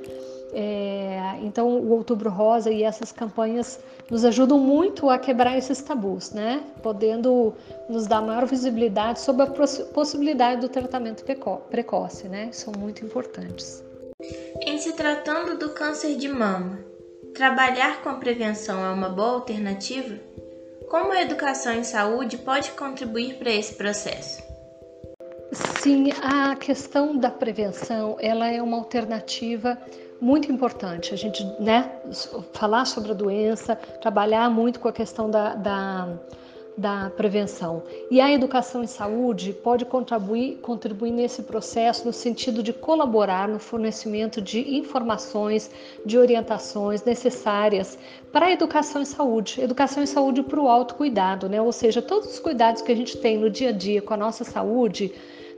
É, 0.53 1.37
então, 1.41 1.67
o 1.67 1.91
Outubro 1.91 2.29
Rosa 2.29 2.69
e 2.69 2.83
essas 2.83 3.11
campanhas 3.11 3.79
nos 4.09 4.25
ajudam 4.25 4.59
muito 4.59 5.09
a 5.09 5.17
quebrar 5.17 5.57
esses 5.57 5.81
tabus, 5.81 6.31
né? 6.31 6.63
podendo 6.81 7.53
nos 7.89 8.07
dar 8.07 8.21
maior 8.21 8.45
visibilidade 8.45 9.19
sobre 9.19 9.43
a 9.43 9.47
possibilidade 9.47 10.61
do 10.61 10.69
tratamento 10.69 11.23
precoce, 11.69 12.27
né? 12.27 12.49
São 12.51 12.73
muito 12.77 13.05
importantes. 13.05 13.83
Em 14.61 14.77
se 14.77 14.93
tratando 14.93 15.57
do 15.57 15.69
câncer 15.69 16.15
de 16.15 16.27
mama, 16.27 16.79
trabalhar 17.33 18.01
com 18.01 18.09
a 18.09 18.15
prevenção 18.15 18.85
é 18.85 18.89
uma 18.89 19.09
boa 19.09 19.33
alternativa? 19.33 20.15
Como 20.89 21.11
a 21.11 21.21
educação 21.21 21.73
em 21.73 21.83
saúde 21.83 22.37
pode 22.37 22.71
contribuir 22.71 23.35
para 23.35 23.51
esse 23.51 23.73
processo? 23.73 24.43
Sim, 25.51 26.11
a 26.21 26.55
questão 26.55 27.17
da 27.17 27.29
prevenção 27.29 28.17
ela 28.19 28.47
é 28.47 28.61
uma 28.61 28.77
alternativa 28.77 29.77
muito 30.23 30.49
importante 30.49 31.13
a 31.13 31.17
gente 31.17 31.45
né, 31.59 31.91
falar 32.53 32.85
sobre 32.85 33.11
a 33.11 33.13
doença, 33.13 33.75
trabalhar 34.01 34.49
muito 34.49 34.79
com 34.79 34.87
a 34.87 34.93
questão 34.93 35.29
da, 35.29 35.53
da, 35.53 36.07
da 36.77 37.09
prevenção. 37.09 37.83
E 38.09 38.21
a 38.21 38.31
educação 38.31 38.81
em 38.81 38.87
saúde 38.87 39.51
pode 39.51 39.83
contribuir, 39.83 40.59
contribuir 40.61 41.11
nesse 41.11 41.43
processo 41.43 42.05
no 42.05 42.13
sentido 42.13 42.63
de 42.63 42.71
colaborar 42.71 43.49
no 43.49 43.59
fornecimento 43.59 44.41
de 44.41 44.77
informações, 44.77 45.69
de 46.05 46.17
orientações 46.17 47.03
necessárias 47.03 47.99
para 48.31 48.45
a 48.45 48.51
educação 48.51 49.01
em 49.01 49.05
saúde. 49.05 49.59
Educação 49.59 50.01
em 50.01 50.07
saúde 50.07 50.41
para 50.41 50.61
o 50.61 50.69
autocuidado, 50.69 51.49
né? 51.49 51.61
ou 51.61 51.73
seja, 51.73 52.01
todos 52.01 52.31
os 52.31 52.39
cuidados 52.39 52.81
que 52.81 52.93
a 52.93 52.95
gente 52.95 53.17
tem 53.17 53.37
no 53.37 53.49
dia 53.49 53.69
a 53.69 53.73
dia 53.73 54.01
com 54.01 54.13
a 54.13 54.17
nossa 54.17 54.45
saúde 54.45 55.13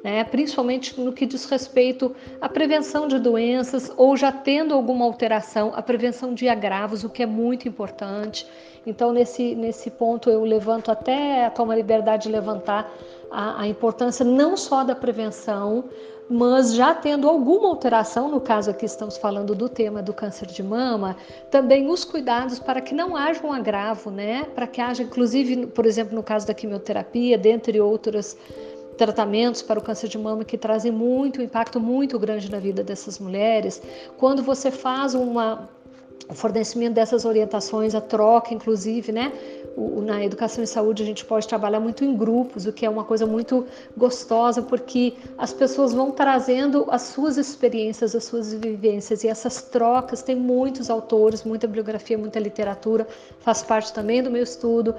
né? 0.06 0.24
principalmente 0.24 1.02
no 1.02 1.12
que 1.12 1.26
diz 1.26 1.46
respeito 1.46 2.16
à 2.40 2.48
prevenção 2.48 3.08
de 3.08 3.18
doenças 3.18 3.92
ou 3.98 4.16
já 4.16 4.32
tendo 4.32 4.76
alguma 4.76 5.04
alteração, 5.04 5.72
a 5.76 5.82
prevenção 5.82 6.32
de 6.32 6.48
agravos, 6.48 7.04
o 7.04 7.10
que 7.10 7.24
é 7.24 7.26
muito 7.26 7.68
importante. 7.68 8.46
Então, 8.86 9.12
nesse, 9.12 9.56
nesse 9.56 9.90
ponto, 9.90 10.30
eu 10.30 10.44
levanto 10.44 10.92
até, 10.92 11.50
tomo 11.50 11.72
a 11.72 11.76
liberdade 11.76 12.28
de 12.28 12.30
levantar 12.30 12.88
a, 13.32 13.62
a 13.62 13.68
importância 13.68 14.24
não 14.24 14.56
só 14.56 14.84
da 14.84 14.94
prevenção, 14.94 15.86
mas 16.30 16.76
já 16.76 16.94
tendo 16.94 17.28
alguma 17.28 17.68
alteração, 17.68 18.30
no 18.30 18.40
caso 18.40 18.70
aqui 18.70 18.86
estamos 18.86 19.18
falando 19.18 19.56
do 19.56 19.68
tema 19.68 20.04
do 20.04 20.14
câncer 20.14 20.46
de 20.46 20.62
mama, 20.62 21.16
também 21.50 21.90
os 21.90 22.06
cuidados 22.06 22.60
para 22.60 22.80
que 22.80 22.94
não 22.94 23.16
haja 23.16 23.44
um 23.44 23.52
agravo, 23.52 24.12
né? 24.12 24.44
Para 24.54 24.68
que 24.68 24.80
haja, 24.80 25.02
inclusive, 25.02 25.66
por 25.66 25.88
exemplo, 25.88 26.14
no 26.14 26.22
caso 26.22 26.46
da 26.46 26.54
quimioterapia, 26.54 27.40
dentre 27.40 27.82
outras 27.82 28.38
tratamentos 28.96 29.62
para 29.62 29.80
o 29.80 29.84
câncer 29.84 30.08
de 30.08 30.18
mama 30.18 30.44
que 30.46 30.58
trazem 30.58 30.92
muito 30.92 31.42
impacto 31.42 31.80
muito 31.80 32.18
grande 32.18 32.50
na 32.50 32.60
vida 32.60 32.84
dessas 32.84 33.20
mulheres. 33.20 33.82
Quando 34.18 34.42
você 34.42 34.72
faz 34.72 35.14
uma 35.14 35.70
o 36.28 36.34
fornecimento 36.34 36.94
dessas 36.94 37.24
orientações, 37.24 37.94
a 37.94 38.02
troca, 38.02 38.54
inclusive, 38.54 39.12
né? 39.12 39.32
O, 39.78 40.02
na 40.02 40.24
educação 40.24 40.64
e 40.64 40.68
saúde 40.68 41.04
a 41.04 41.06
gente 41.06 41.24
pode 41.24 41.48
trabalhar 41.48 41.80
muito 41.80 42.04
em 42.04 42.16
grupos, 42.16 42.66
o 42.66 42.74
que 42.74 42.86
é 42.86 42.90
uma 42.90 43.04
coisa 43.04 43.26
muito 43.26 43.68
gostosa, 43.96 44.62
porque 44.62 45.14
as 45.38 45.54
pessoas 45.54 45.94
vão 45.94 46.12
trazendo 46.12 46.86
as 46.90 47.04
suas 47.04 47.38
experiências, 47.38 48.16
as 48.16 48.24
suas 48.24 48.54
vivências, 48.54 49.24
e 49.24 49.28
essas 49.28 49.62
trocas 49.62 50.24
tem 50.24 50.36
muitos 50.36 50.90
autores, 50.90 51.44
muita 51.44 51.68
bibliografia, 51.68 52.18
muita 52.18 52.40
literatura, 52.40 53.06
faz 53.40 53.62
parte 53.62 53.94
também 53.94 54.24
do 54.24 54.32
meu 54.32 54.44
estudo, 54.44 54.96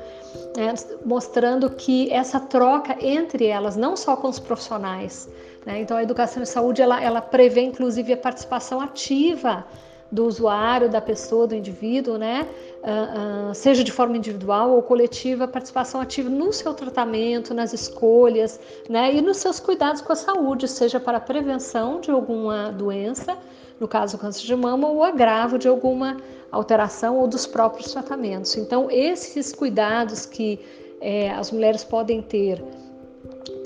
né? 0.57 0.75
mostrando 1.05 1.71
que 1.71 2.13
essa 2.13 2.39
troca 2.39 2.97
entre 3.05 3.47
elas, 3.47 3.77
não 3.77 3.97
só 3.97 4.15
com 4.15 4.29
os 4.29 4.39
profissionais, 4.39 5.29
né? 5.65 5.81
então 5.81 5.97
a 5.97 6.03
educação 6.03 6.43
e 6.43 6.47
saúde 6.47 6.83
ela, 6.83 7.03
ela 7.03 7.21
prevê 7.21 7.63
inclusive 7.63 8.13
a 8.13 8.17
participação 8.17 8.81
ativa 8.81 9.65
do 10.17 10.25
usuário, 10.25 10.89
da 10.89 11.01
pessoa, 11.01 11.47
do 11.47 11.55
indivíduo, 11.55 12.17
né? 12.17 12.49
Uh, 12.83 13.51
uh, 13.51 13.55
seja 13.55 13.85
de 13.85 13.93
forma 13.93 14.17
individual 14.17 14.71
ou 14.71 14.83
coletiva, 14.83 15.47
participação 15.47 16.01
ativa 16.01 16.31
no 16.31 16.53
seu 16.55 16.73
tratamento, 16.73 17.53
nas 17.53 17.75
escolhas, 17.75 18.59
né? 18.89 19.15
E 19.15 19.21
nos 19.21 19.37
seus 19.37 19.61
cuidados 19.61 20.01
com 20.01 20.13
a 20.13 20.17
saúde, 20.17 20.67
seja 20.69 20.99
para 20.99 21.19
a 21.19 21.21
prevenção 21.21 22.01
de 22.01 22.11
alguma 22.11 22.73
doença, 22.73 23.37
no 23.79 23.87
caso 23.87 24.17
câncer 24.17 24.47
de 24.47 24.57
mama, 24.57 24.89
ou 24.89 25.05
agravo 25.05 25.59
de 25.59 25.69
alguma 25.69 26.17
alteração 26.51 27.19
ou 27.19 27.29
dos 27.29 27.47
próprios 27.47 27.93
tratamentos. 27.93 28.57
Então, 28.57 28.91
esses 28.91 29.53
cuidados 29.53 30.25
que 30.25 30.59
eh, 31.03 31.29
as 31.31 31.51
mulheres 31.51 31.85
podem 31.85 32.23
ter 32.23 32.65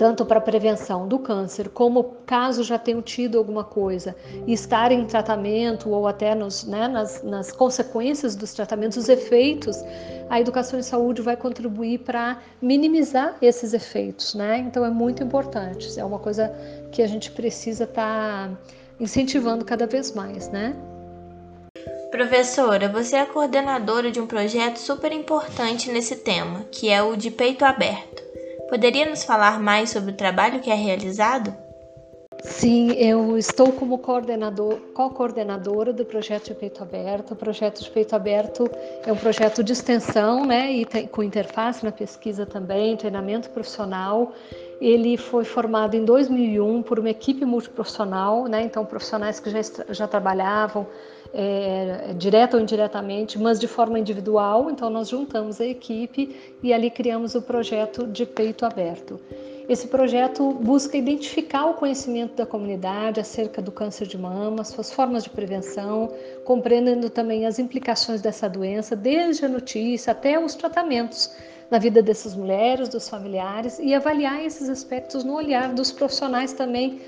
tanto 0.01 0.25
para 0.25 0.41
prevenção 0.41 1.07
do 1.07 1.19
câncer, 1.19 1.69
como 1.69 2.17
caso 2.25 2.65
já 2.65 2.79
tenham 2.79 3.03
tido 3.03 3.37
alguma 3.37 3.63
coisa 3.63 4.17
e 4.47 4.53
estar 4.55 4.91
em 4.91 5.05
tratamento 5.05 5.91
ou 5.91 6.09
até 6.09 6.35
nos, 6.35 6.65
né, 6.65 6.89
nas, 6.89 7.23
nas 7.23 7.53
consequências 7.53 8.35
dos 8.35 8.55
tratamentos, 8.55 8.97
os 8.97 9.11
efeitos, 9.11 9.77
a 10.31 10.41
educação 10.41 10.81
em 10.81 10.83
saúde 10.83 11.21
vai 11.21 11.37
contribuir 11.37 11.99
para 11.99 12.39
minimizar 12.63 13.37
esses 13.43 13.75
efeitos, 13.75 14.35
né? 14.35 14.61
Então 14.61 14.87
é 14.87 14.91
muito 14.91 15.23
importante, 15.23 16.01
é 16.01 16.03
uma 16.03 16.19
coisa 16.19 16.51
que 16.91 17.03
a 17.03 17.07
gente 17.07 17.31
precisa 17.33 17.85
estar 17.85 18.49
tá 18.49 18.59
incentivando 18.99 19.67
cada 19.67 19.87
vez 19.87 20.13
mais, 20.13 20.49
né? 20.49 20.75
Professora, 22.11 22.89
você 22.89 23.17
é 23.17 23.27
coordenadora 23.27 24.11
de 24.11 24.19
um 24.19 24.27
projeto 24.27 24.79
super 24.79 25.13
importante 25.13 25.91
nesse 25.93 26.17
tema, 26.17 26.65
que 26.73 26.89
é 26.89 27.03
o 27.03 27.15
de 27.15 27.31
peito 27.31 27.67
aberto. 27.67 28.10
Poderia 28.71 29.05
nos 29.05 29.25
falar 29.25 29.61
mais 29.61 29.91
sobre 29.91 30.13
o 30.13 30.15
trabalho 30.15 30.61
que 30.61 30.71
é 30.71 30.75
realizado? 30.75 31.53
Sim, 32.41 32.93
eu 32.93 33.37
estou 33.37 33.73
como 33.73 33.99
coordenador, 33.99 34.77
co-coordenadora 34.95 35.93
do 35.93 36.05
projeto 36.05 36.47
de 36.47 36.55
Peito 36.55 36.81
Aberto. 36.81 37.33
O 37.33 37.37
projeto 37.37 37.83
de 37.83 37.91
Peito 37.91 38.15
Aberto 38.15 38.71
é 39.05 39.13
um 39.13 39.17
projeto 39.17 39.63
de 39.65 39.73
extensão, 39.73 40.47
né, 40.47 40.73
e 40.73 40.87
tem, 40.87 41.07
com 41.07 41.23
interface 41.23 41.85
na 41.85 41.91
pesquisa 41.91 42.47
também, 42.47 42.97
treinamento 42.97 43.51
profissional. 43.51 44.33
Ele 44.81 45.17
foi 45.19 45.45
formado 45.45 45.97
em 45.97 46.05
2001 46.05 46.83
por 46.83 47.01
uma 47.01 47.11
equipe 47.11 47.45
multiprofissional, 47.45 48.47
né, 48.47 48.63
então 48.63 48.87
profissionais 48.87 49.41
que 49.41 49.51
já, 49.51 49.61
já 49.91 50.07
trabalhavam 50.07 50.87
é, 51.33 52.15
direta 52.17 52.57
ou 52.57 52.63
indiretamente, 52.63 53.39
mas 53.39 53.59
de 53.59 53.69
forma 53.69 53.99
individual. 53.99 54.71
Então, 54.71 54.91
nós 54.91 55.09
juntamos 55.09 55.61
a 55.61 55.67
equipe 55.67 56.35
e 56.63 56.73
ali 56.73 56.91
criamos 56.91 57.35
o 57.35 57.43
projeto 57.43 58.07
de 58.07 58.27
peito 58.27 58.65
aberto. 58.65 59.21
Esse 59.69 59.87
projeto 59.87 60.53
busca 60.53 60.97
identificar 60.97 61.67
o 61.67 61.75
conhecimento 61.75 62.35
da 62.35 62.45
comunidade 62.45 63.21
acerca 63.21 63.63
do 63.63 63.71
câncer 63.71 64.05
de 64.05 64.19
mama, 64.19 64.65
suas 64.65 64.93
formas 64.93 65.23
de 65.23 65.31
prevenção, 65.31 66.13
compreendendo 66.45 67.09
também 67.09 67.47
as 67.47 67.61
implicações 67.61 68.21
dessa 68.21 68.49
doença, 68.49 68.97
desde 68.97 69.45
a 69.45 69.49
notícia 69.49 70.11
até 70.11 70.45
os 70.45 70.57
tratamentos 70.57 71.33
na 71.71 71.79
vida 71.79 72.03
dessas 72.03 72.35
mulheres, 72.35 72.89
dos 72.89 73.09
familiares 73.09 73.79
e 73.79 73.95
avaliar 73.95 74.45
esses 74.45 74.69
aspectos 74.69 75.23
no 75.23 75.35
olhar 75.35 75.73
dos 75.73 75.93
profissionais 75.93 76.53
também 76.53 77.01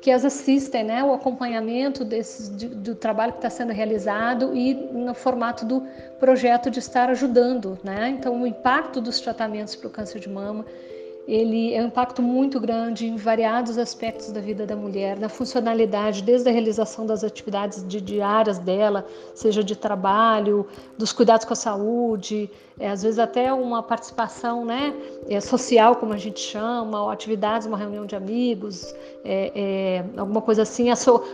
que 0.00 0.10
as 0.10 0.24
assistem, 0.24 0.82
né, 0.82 1.04
o 1.04 1.12
acompanhamento 1.12 2.04
desse, 2.04 2.50
do 2.50 2.94
trabalho 2.94 3.32
que 3.32 3.38
está 3.38 3.50
sendo 3.50 3.72
realizado 3.72 4.56
e 4.56 4.72
no 4.74 5.12
formato 5.12 5.64
do 5.64 5.86
projeto 6.18 6.70
de 6.70 6.78
estar 6.78 7.10
ajudando. 7.10 7.78
Né? 7.84 8.08
Então, 8.08 8.42
o 8.42 8.46
impacto 8.46 9.00
dos 9.00 9.20
tratamentos 9.20 9.76
para 9.76 9.88
o 9.88 9.90
câncer 9.90 10.18
de 10.18 10.28
mama 10.28 10.64
ele 11.26 11.74
é 11.74 11.82
um 11.82 11.86
impacto 11.86 12.22
muito 12.22 12.58
grande 12.58 13.06
em 13.06 13.16
variados 13.16 13.78
aspectos 13.78 14.32
da 14.32 14.40
vida 14.40 14.66
da 14.66 14.74
mulher, 14.74 15.18
na 15.18 15.28
funcionalidade, 15.28 16.22
desde 16.22 16.48
a 16.48 16.52
realização 16.52 17.06
das 17.06 17.22
atividades 17.22 17.86
de, 17.86 18.00
diárias 18.00 18.58
dela, 18.58 19.06
seja 19.34 19.62
de 19.62 19.76
trabalho, 19.76 20.66
dos 20.98 21.12
cuidados 21.12 21.44
com 21.44 21.52
a 21.52 21.56
saúde, 21.56 22.50
é, 22.78 22.88
às 22.88 23.02
vezes 23.02 23.18
até 23.18 23.52
uma 23.52 23.82
participação 23.82 24.64
né, 24.64 24.94
é, 25.28 25.40
social, 25.40 25.96
como 25.96 26.12
a 26.12 26.16
gente 26.16 26.40
chama, 26.40 27.02
ou 27.02 27.10
atividades, 27.10 27.66
uma 27.66 27.76
reunião 27.76 28.06
de 28.06 28.16
amigos, 28.16 28.94
é, 29.24 29.52
é 29.54 30.04
alguma 30.16 30.40
coisa 30.40 30.62
assim, 30.62 30.86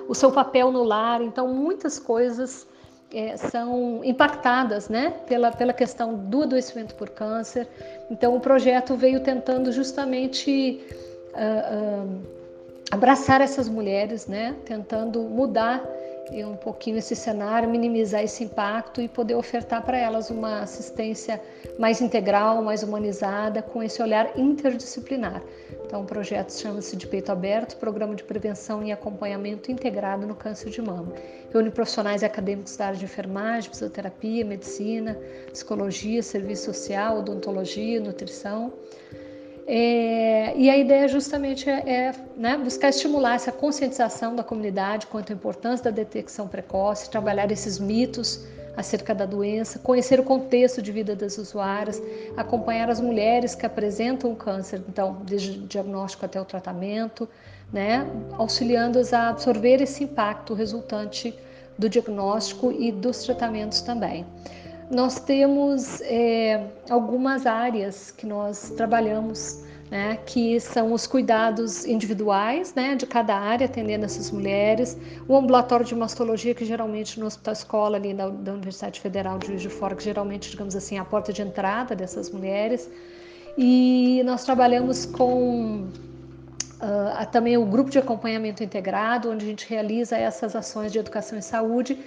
o 0.09 0.15
seu 0.15 0.31
papel 0.33 0.73
no 0.73 0.83
lar. 0.83 1.23
Então, 1.23 1.49
muitas 1.49 1.99
coisas 1.99 2.67
é, 3.13 3.37
são 3.37 4.05
impactadas 4.05 4.89
né, 4.89 5.15
pela, 5.27 5.53
pela 5.53 5.73
questão 5.73 6.15
do 6.15 6.43
adoecimento 6.43 6.95
por 6.95 7.11
câncer. 7.11 7.69
Então, 8.11 8.35
o 8.37 8.41
projeto 8.41 8.95
veio 8.95 9.21
tentando 9.21 9.71
justamente 9.73 10.81
uh, 11.35 12.05
uh, 12.05 12.21
abraçar 12.91 13.41
essas 13.41 13.69
mulheres, 13.69 14.27
né, 14.27 14.55
tentando 14.65 15.23
mudar 15.23 15.85
um 16.45 16.57
pouquinho 16.57 16.99
esse 16.99 17.15
cenário, 17.15 17.69
minimizar 17.69 18.23
esse 18.23 18.45
impacto 18.45 19.01
e 19.01 19.09
poder 19.09 19.35
ofertar 19.35 19.85
para 19.85 19.97
elas 19.97 20.31
uma 20.31 20.61
assistência 20.61 21.41
mais 21.79 22.01
integral, 22.01 22.63
mais 22.63 22.83
humanizada, 22.83 23.63
com 23.63 23.83
esse 23.83 24.03
olhar 24.03 24.39
interdisciplinar. 24.39 25.43
Então, 25.85 26.03
o 26.03 26.05
projeto 26.05 26.51
chama-se 26.51 26.97
de 26.97 27.07
Peito 27.07 27.31
Aberto, 27.31 27.77
Programa 27.77 28.15
de 28.15 28.25
Prevenção 28.25 28.83
e 28.83 28.91
Acompanhamento 28.91 29.71
Integrado 29.71 30.27
no 30.27 30.35
Câncer 30.35 30.71
de 30.71 30.83
Mama. 30.83 31.13
Reúne 31.53 31.71
profissionais 31.71 32.23
e 32.23 32.25
acadêmicos 32.25 32.77
da 32.77 32.87
área 32.87 32.99
de 32.99 33.05
enfermagem, 33.05 33.71
fisioterapia, 33.71 34.45
medicina, 34.45 35.17
psicologia, 35.53 36.23
serviço 36.23 36.73
social, 36.73 37.19
odontologia, 37.19 38.01
nutrição. 38.01 38.73
É, 39.69 40.57
e 40.57 40.71
a 40.71 40.77
ideia 40.77 41.09
justamente 41.09 41.69
é, 41.69 41.83
é 41.89 42.15
né, 42.37 42.57
buscar 42.57 42.89
estimular 42.89 43.35
essa 43.35 43.51
conscientização 43.51 44.37
da 44.37 44.45
comunidade 44.45 45.09
quanto 45.09 45.33
à 45.33 45.35
importância 45.35 45.87
da 45.87 45.91
detecção 45.91 46.47
precoce, 46.47 47.11
trabalhar 47.11 47.51
esses 47.51 47.79
mitos 47.81 48.47
acerca 48.77 49.13
da 49.13 49.27
doença, 49.27 49.79
conhecer 49.81 50.21
o 50.21 50.23
contexto 50.23 50.81
de 50.81 50.93
vida 50.93 51.17
das 51.17 51.37
usuárias, 51.39 52.01
acompanhar 52.37 52.91
as 52.91 53.01
mulheres 53.01 53.55
que 53.55 53.67
apresentam 53.67 54.31
o 54.31 54.37
câncer, 54.37 54.83
então, 54.89 55.23
desde 55.25 55.59
o 55.59 55.67
diagnóstico 55.67 56.27
até 56.27 56.41
o 56.41 56.45
tratamento, 56.45 57.29
né, 57.73 58.07
auxiliando-as 58.39 59.13
a 59.13 59.31
absorver 59.31 59.83
esse 59.83 60.05
impacto 60.05 60.55
resultante 60.55 61.35
do 61.77 61.89
diagnóstico 61.89 62.71
e 62.71 62.93
dos 62.93 63.25
tratamentos 63.25 63.81
também. 63.81 64.25
Nós 64.91 65.19
temos 65.19 66.01
é, 66.03 66.65
algumas 66.89 67.45
áreas 67.45 68.13
que 68.13 68.25
nós 68.25 68.71
trabalhamos, 68.77 69.65
né, 69.91 70.19
que 70.25 70.61
são 70.61 70.93
os 70.93 71.09
cuidados 71.09 71.85
individuais 71.85 72.73
né, 72.73 72.95
de 72.95 73.05
cada 73.05 73.35
área, 73.35 73.67
atendendo 73.67 74.05
essas 74.05 74.31
mulheres, 74.31 74.97
o 75.27 75.37
ambulatório 75.37 75.85
de 75.85 75.95
mastologia, 75.95 76.55
que 76.55 76.65
geralmente 76.65 77.19
no 77.19 77.27
Hospital 77.27 77.53
Escola 77.53 77.97
ali 77.97 78.15
da, 78.15 78.29
da 78.29 78.53
Universidade 78.53 79.01
Federal 79.01 79.39
de 79.39 79.49
Juiz 79.49 79.63
de 79.63 79.69
Fora, 79.69 79.97
que 79.97 80.05
geralmente, 80.05 80.51
digamos 80.51 80.77
assim, 80.77 80.99
é 80.99 81.01
a 81.01 81.05
porta 81.05 81.33
de 81.33 81.43
entrada 81.43 81.97
dessas 81.97 82.31
mulheres. 82.31 82.89
E 83.59 84.23
nós 84.25 84.45
trabalhamos 84.45 85.05
com 85.05 85.89
Uh, 86.77 87.27
também 87.33 87.57
o 87.57 87.65
grupo 87.65 87.89
de 87.89 87.99
acompanhamento 87.99 88.63
integrado, 88.63 89.31
onde 89.31 89.47
a 89.47 89.49
gente 89.49 89.67
realiza 89.67 90.15
essas 90.15 90.55
ações 90.55 90.93
de 90.93 90.99
educação 90.99 91.39
e 91.39 91.43
saúde 91.43 91.99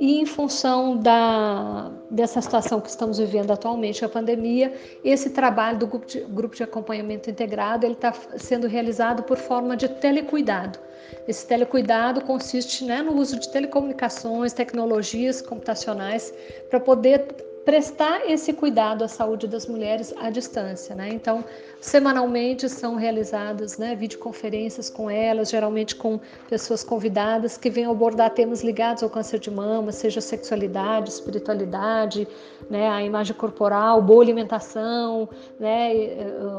e 0.00 0.20
em 0.20 0.26
função 0.26 0.96
da, 0.96 1.90
dessa 2.10 2.40
situação 2.40 2.80
que 2.80 2.88
estamos 2.88 3.18
vivendo 3.18 3.50
atualmente, 3.50 4.04
a 4.04 4.08
pandemia, 4.08 4.72
esse 5.02 5.30
trabalho 5.30 5.78
do 5.78 5.86
grupo 5.86 6.06
de, 6.06 6.20
grupo 6.20 6.54
de 6.54 6.62
acompanhamento 6.62 7.28
integrado 7.28 7.84
ele 7.84 7.94
está 7.94 8.12
sendo 8.36 8.66
realizado 8.66 9.22
por 9.24 9.36
forma 9.36 9.76
de 9.76 9.88
telecuidado. 9.88 10.78
Esse 11.26 11.46
telecuidado 11.46 12.22
consiste 12.22 12.84
né, 12.84 13.02
no 13.02 13.14
uso 13.16 13.38
de 13.38 13.50
telecomunicações, 13.50 14.52
tecnologias 14.52 15.42
computacionais 15.42 16.32
para 16.70 16.78
poder 16.78 17.47
prestar 17.64 18.30
esse 18.30 18.52
cuidado 18.52 19.04
à 19.04 19.08
saúde 19.08 19.46
das 19.46 19.66
mulheres 19.66 20.14
à 20.16 20.30
distância, 20.30 20.94
né? 20.94 21.10
Então, 21.10 21.44
semanalmente 21.80 22.68
são 22.68 22.96
realizadas, 22.96 23.76
né, 23.78 23.94
videoconferências 23.94 24.88
com 24.88 25.10
elas, 25.10 25.50
geralmente 25.50 25.94
com 25.94 26.18
pessoas 26.48 26.82
convidadas 26.82 27.58
que 27.58 27.68
vêm 27.68 27.84
abordar 27.84 28.30
temas 28.30 28.62
ligados 28.62 29.02
ao 29.02 29.10
câncer 29.10 29.38
de 29.38 29.50
mama, 29.50 29.92
seja 29.92 30.20
sexualidade, 30.20 31.10
espiritualidade, 31.10 32.26
né, 32.70 32.88
a 32.88 33.02
imagem 33.02 33.34
corporal, 33.36 34.00
boa 34.00 34.22
alimentação, 34.22 35.28
né, 35.60 35.92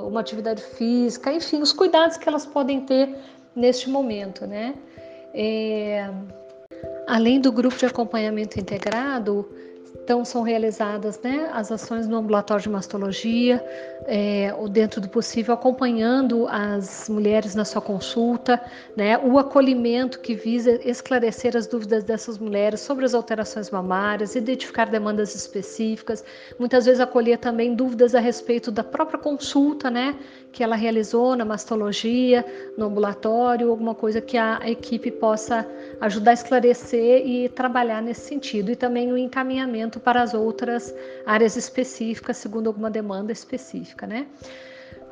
uma 0.04 0.20
atividade 0.20 0.62
física, 0.62 1.34
enfim, 1.34 1.62
os 1.62 1.74
cuidados 1.74 2.18
que 2.18 2.30
elas 2.30 2.46
podem 2.46 2.82
ter 2.82 3.16
neste 3.56 3.90
momento? 3.90 4.46
É... 5.34 6.10
Além 7.08 7.42
do 7.42 7.52
grupo 7.52 7.76
de 7.76 7.86
acompanhamento 7.86 8.60
integrado, 8.60 9.50
então, 10.10 10.26
são 10.26 10.42
realizadas 10.42 11.22
né, 11.22 11.52
as 11.54 11.72
ações 11.72 12.08
no 12.08 12.18
ambulatório 12.18 12.64
de 12.64 12.70
mastologia, 12.70 13.64
é, 14.08 14.52
dentro 14.72 15.00
do 15.00 15.08
possível, 15.08 15.54
acompanhando 15.54 16.48
as 16.48 17.08
mulheres 17.08 17.54
na 17.54 17.64
sua 17.64 17.80
consulta, 17.80 18.60
né, 18.98 19.20
o 19.20 19.38
acolhimento 19.38 20.20
que 20.20 20.34
visa 20.34 20.80
esclarecer 20.84 21.56
as 21.56 21.68
dúvidas 21.68 22.04
dessas 22.04 22.40
mulheres 22.40 22.80
sobre 22.80 23.06
as 23.06 23.14
alterações 23.14 23.70
mamárias, 23.70 24.36
identificar 24.36 24.86
demandas 24.86 25.36
específicas, 25.36 26.26
muitas 26.58 26.86
vezes 26.86 27.00
acolher 27.00 27.38
também 27.38 27.76
dúvidas 27.76 28.16
a 28.16 28.20
respeito 28.20 28.72
da 28.72 28.84
própria 28.84 29.20
consulta 29.20 29.92
né, 29.92 30.16
que 30.52 30.64
ela 30.64 30.76
realizou 30.76 31.36
na 31.36 31.46
mastologia, 31.46 32.46
no 32.78 32.86
ambulatório, 32.86 33.70
alguma 33.70 33.94
coisa 33.94 34.20
que 34.20 34.38
a 34.38 34.60
equipe 34.66 35.12
possa 35.12 35.68
ajudar 36.02 36.32
a 36.32 36.34
esclarecer 36.34 37.26
e 37.26 37.50
trabalhar 37.50 38.02
nesse 38.02 38.22
sentido, 38.22 38.72
e 38.72 38.76
também 38.76 39.12
o 39.12 39.18
encaminhamento 39.18 40.00
para 40.00 40.22
as 40.22 40.34
outras 40.34 40.94
áreas 41.26 41.56
específicas, 41.56 42.38
segundo 42.38 42.68
alguma 42.68 42.90
demanda 42.90 43.32
específica, 43.32 44.08
né? 44.08 44.28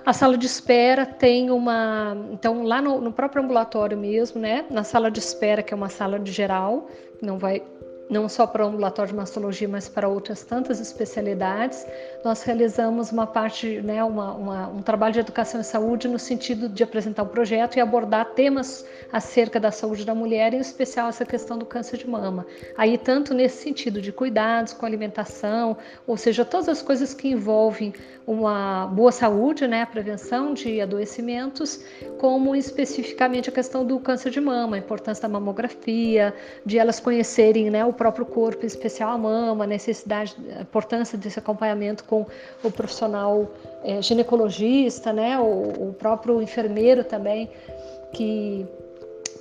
A 0.06 0.14
sala 0.14 0.38
de 0.38 0.46
espera 0.46 1.06
tem 1.06 1.52
uma. 1.52 2.16
Então, 2.32 2.64
lá 2.64 2.82
no, 2.82 3.02
no, 3.02 3.12
próprio 3.12 3.44
ambulatório 3.44 3.98
mesmo, 3.98 4.40
né? 4.40 4.66
Na 4.70 4.82
sala 4.82 5.12
de 5.12 5.20
espera, 5.20 5.62
que 5.62 5.74
é 5.74 5.78
uma 5.78 5.90
sala 5.90 6.18
de 6.18 6.32
geral, 6.32 6.88
não 7.22 7.38
vai 7.38 7.62
não 8.10 8.30
só 8.30 8.48
para 8.48 8.64
o 8.64 8.70
ambulatório 8.70 9.12
de 9.12 9.18
mastologia, 9.18 9.68
mas 9.68 9.90
para 9.90 10.08
outras 10.08 10.44
tantas 10.44 10.80
especialidades. 10.80 11.86
Nós 12.24 12.42
realizamos 12.44 13.12
uma 13.12 13.28
parte, 13.28 13.82
né, 13.82 14.04
uma, 14.04 14.34
uma, 14.34 14.68
um 14.70 14.82
trabalho 14.82 15.14
de 15.14 15.20
educação 15.20 15.60
e 15.60 15.64
saúde 15.64 16.08
no 16.08 16.18
sentido 16.18 16.70
de 16.70 16.84
apresentar 16.84 17.24
um 17.24 17.28
projeto 17.28 17.78
e 17.78 17.80
abordar 17.80 18.34
temas 18.34 18.86
acerca 19.12 19.60
da 19.60 19.72
saúde 19.72 20.06
da 20.06 20.16
mulher, 20.16 20.54
em 20.54 20.60
especial 20.60 21.10
essa 21.10 21.26
questão 21.26 21.58
do 21.58 21.66
câncer 21.66 21.98
de 21.98 22.08
mama. 22.08 22.46
Aí, 22.78 22.98
tanto 22.98 23.34
nesse 23.34 23.62
sentido 23.64 24.02
de 24.02 24.12
cuidados 24.12 24.74
com 24.74 24.86
alimentação, 24.86 25.78
ou 26.06 26.18
seja, 26.18 26.46
todas 26.46 26.70
as 26.70 26.82
coisas 26.82 27.14
que 27.14 27.28
envolvem 27.28 27.94
uma 28.26 28.88
boa 28.88 29.12
saúde, 29.12 29.66
né, 29.68 29.84
a 29.84 29.86
prevenção 29.86 30.54
de 30.54 30.82
adoecimentos, 30.82 31.82
como 32.18 32.54
especificamente 32.56 33.50
a 33.50 33.54
questão 33.54 33.86
do 33.86 33.98
câncer 34.02 34.32
de 34.32 34.42
mama, 34.42 34.76
a 34.76 34.80
importância 34.80 35.22
da 35.22 35.30
mamografia, 35.30 36.34
de 36.66 36.78
elas 36.78 37.00
conhecerem 37.00 37.70
né, 37.70 37.86
o 37.86 37.94
próprio 37.98 38.26
corpo, 38.26 38.64
em 38.64 38.68
especial 38.68 39.12
a 39.12 39.18
mama, 39.18 39.64
a 39.64 39.68
necessidade, 39.68 40.36
a 40.58 40.62
importância 40.62 41.18
desse 41.18 41.40
acompanhamento 41.40 42.04
com 42.04 42.26
o 42.64 42.72
profissional 42.72 43.52
é, 43.84 44.02
ginecologista, 44.02 45.12
né, 45.12 45.38
o, 45.40 45.90
o, 45.90 45.96
próprio 45.98 46.42
enfermeiro 46.42 47.04
também, 47.04 47.50
que 48.14 48.66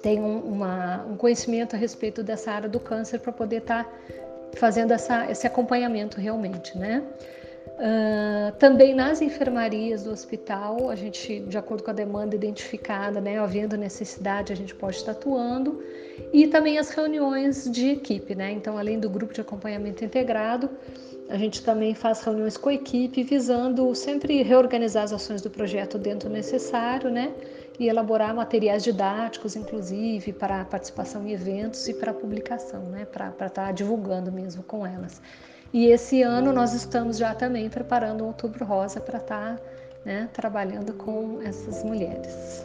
tem 0.02 0.20
um, 0.20 0.38
uma, 0.38 1.04
um 1.08 1.16
conhecimento 1.16 1.76
a 1.76 1.78
respeito 1.78 2.22
dessa 2.22 2.50
área 2.50 2.68
do 2.68 2.80
câncer 2.80 3.20
para 3.20 3.32
poder 3.32 3.58
estar 3.58 3.84
tá 3.84 3.90
fazendo 4.56 4.92
essa, 4.92 5.30
esse 5.30 5.46
acompanhamento 5.46 6.20
realmente, 6.20 6.76
né? 6.76 7.02
Uh, 7.76 8.56
também 8.58 8.94
nas 8.94 9.20
enfermarias 9.20 10.04
do 10.04 10.10
hospital, 10.10 10.88
a 10.88 10.94
gente, 10.94 11.40
de 11.40 11.58
acordo 11.58 11.84
com 11.84 11.90
a 11.90 11.94
demanda 11.94 12.34
identificada, 12.34 13.20
né, 13.20 13.38
havendo 13.38 13.76
necessidade, 13.76 14.50
a 14.50 14.56
gente 14.56 14.74
pode 14.74 14.96
estar 14.96 15.12
atuando. 15.12 15.82
E 16.32 16.46
também 16.46 16.78
as 16.78 16.88
reuniões 16.88 17.70
de 17.70 17.90
equipe, 17.90 18.34
né? 18.34 18.50
Então, 18.50 18.78
além 18.78 18.98
do 18.98 19.10
grupo 19.10 19.34
de 19.34 19.42
acompanhamento 19.42 20.02
integrado, 20.02 20.70
a 21.28 21.36
gente 21.36 21.62
também 21.62 21.94
faz 21.94 22.22
reuniões 22.22 22.56
com 22.56 22.70
a 22.70 22.74
equipe, 22.74 23.22
visando 23.22 23.94
sempre 23.94 24.42
reorganizar 24.42 25.04
as 25.04 25.12
ações 25.12 25.42
do 25.42 25.50
projeto 25.50 25.98
dentro 25.98 26.30
do 26.30 26.32
necessário, 26.32 27.10
né? 27.10 27.34
E 27.78 27.88
elaborar 27.88 28.34
materiais 28.34 28.82
didáticos, 28.82 29.54
inclusive, 29.54 30.32
para 30.32 30.64
participação 30.64 31.26
em 31.26 31.32
eventos 31.32 31.86
e 31.88 31.92
para 31.92 32.14
publicação, 32.14 32.84
né? 32.84 33.04
Para 33.04 33.46
estar 33.46 33.70
divulgando 33.74 34.32
mesmo 34.32 34.62
com 34.62 34.86
elas. 34.86 35.20
E 35.72 35.86
esse 35.86 36.22
ano 36.22 36.52
nós 36.52 36.72
estamos 36.72 37.18
já 37.18 37.34
também 37.34 37.68
preparando 37.68 38.22
o 38.22 38.28
Outubro 38.28 38.64
Rosa 38.64 39.00
para 39.00 39.18
estar 39.18 39.56
tá, 39.56 39.62
né, 40.04 40.28
trabalhando 40.32 40.94
com 40.94 41.40
essas 41.42 41.82
mulheres. 41.82 42.64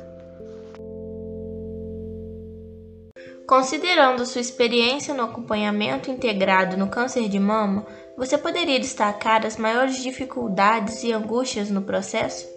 Considerando 3.48 4.26
sua 4.26 4.40
experiência 4.40 5.14
no 5.14 5.24
acompanhamento 5.24 6.10
integrado 6.10 6.78
no 6.78 6.88
câncer 6.88 7.28
de 7.28 7.38
mama, 7.38 7.86
você 8.16 8.38
poderia 8.38 8.80
destacar 8.80 9.46
as 9.46 9.58
maiores 9.58 9.98
dificuldades 9.98 11.04
e 11.04 11.12
angústias 11.12 11.70
no 11.70 11.82
processo? 11.82 12.48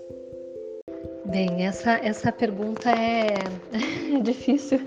Bem, 1.25 1.65
essa, 1.65 1.93
essa 1.93 2.31
pergunta 2.31 2.91
é 2.91 3.35
difícil 4.23 4.79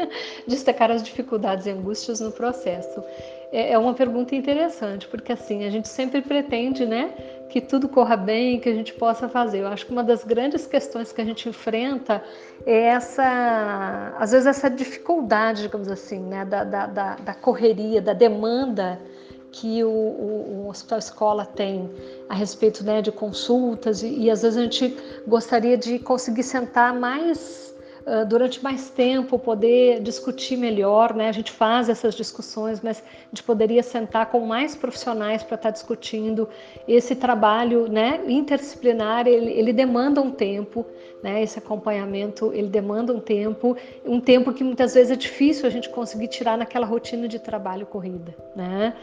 destacar 0.46 0.90
as 0.90 1.02
dificuldades 1.02 1.64
e 1.66 1.70
angústias 1.70 2.20
no 2.20 2.30
processo. 2.30 3.02
É, 3.50 3.72
é 3.72 3.78
uma 3.78 3.94
pergunta 3.94 4.34
interessante, 4.34 5.08
porque 5.08 5.32
assim, 5.32 5.64
a 5.64 5.70
gente 5.70 5.88
sempre 5.88 6.20
pretende, 6.20 6.84
né, 6.84 7.14
que 7.48 7.62
tudo 7.62 7.88
corra 7.88 8.14
bem, 8.14 8.60
que 8.60 8.68
a 8.68 8.74
gente 8.74 8.92
possa 8.92 9.26
fazer. 9.26 9.60
Eu 9.60 9.68
acho 9.68 9.86
que 9.86 9.92
uma 9.92 10.04
das 10.04 10.22
grandes 10.22 10.66
questões 10.66 11.12
que 11.12 11.20
a 11.22 11.24
gente 11.24 11.48
enfrenta 11.48 12.22
é 12.66 12.88
essa, 12.88 14.14
às 14.18 14.32
vezes, 14.32 14.46
essa 14.46 14.68
dificuldade, 14.68 15.62
digamos 15.62 15.88
assim, 15.88 16.20
né, 16.20 16.44
da, 16.44 16.62
da, 16.62 16.86
da, 16.86 17.14
da 17.16 17.34
correria, 17.34 18.02
da 18.02 18.12
demanda 18.12 19.00
que 19.60 19.82
o, 19.82 19.88
o, 19.88 20.64
o, 20.64 20.68
hospital 20.68 20.98
escola 20.98 21.46
tem 21.46 21.90
a 22.28 22.34
respeito 22.34 22.84
né, 22.84 23.00
de 23.00 23.10
consultas 23.10 24.02
e, 24.02 24.08
e, 24.08 24.30
às 24.30 24.42
vezes 24.42 24.58
a 24.58 24.62
gente 24.62 24.96
gostaria 25.26 25.76
de 25.78 25.98
conseguir 25.98 26.42
sentar 26.42 26.94
mais 26.94 27.66
durante 28.28 28.62
mais 28.62 28.88
tempo 28.88 29.36
poder 29.36 30.00
discutir 30.00 30.56
melhor, 30.56 31.12
né? 31.12 31.28
A 31.28 31.32
gente 31.32 31.50
faz 31.50 31.88
essas 31.88 32.14
discussões, 32.14 32.80
mas 32.80 33.02
a 33.02 33.28
gente 33.30 33.42
poderia 33.42 33.82
sentar 33.82 34.26
com 34.26 34.46
mais 34.46 34.76
profissionais 34.76 35.42
para 35.42 35.56
estar 35.56 35.70
tá 35.70 35.72
discutindo 35.72 36.48
esse 36.86 37.16
trabalho, 37.16 37.88
né? 37.88 38.20
Interdisciplinar, 38.28 39.26
ele, 39.26 39.50
ele 39.50 39.72
demanda 39.72 40.20
um 40.20 40.30
tempo, 40.30 40.86
né? 41.20 41.42
Esse 41.42 41.58
acompanhamento, 41.58 42.52
ele 42.54 42.68
demanda 42.68 43.12
um 43.12 43.18
tempo, 43.18 43.76
um 44.04 44.20
tempo 44.20 44.52
que 44.52 44.62
muitas 44.62 44.94
vezes 44.94 45.10
é 45.10 45.16
difícil 45.16 45.66
a 45.66 45.70
gente 45.70 45.88
conseguir 45.88 46.28
tirar 46.28 46.56
naquela 46.56 46.86
rotina 46.86 47.26
de 47.26 47.40
trabalho 47.40 47.86
corrida, 47.86 48.36
né? 48.54 48.94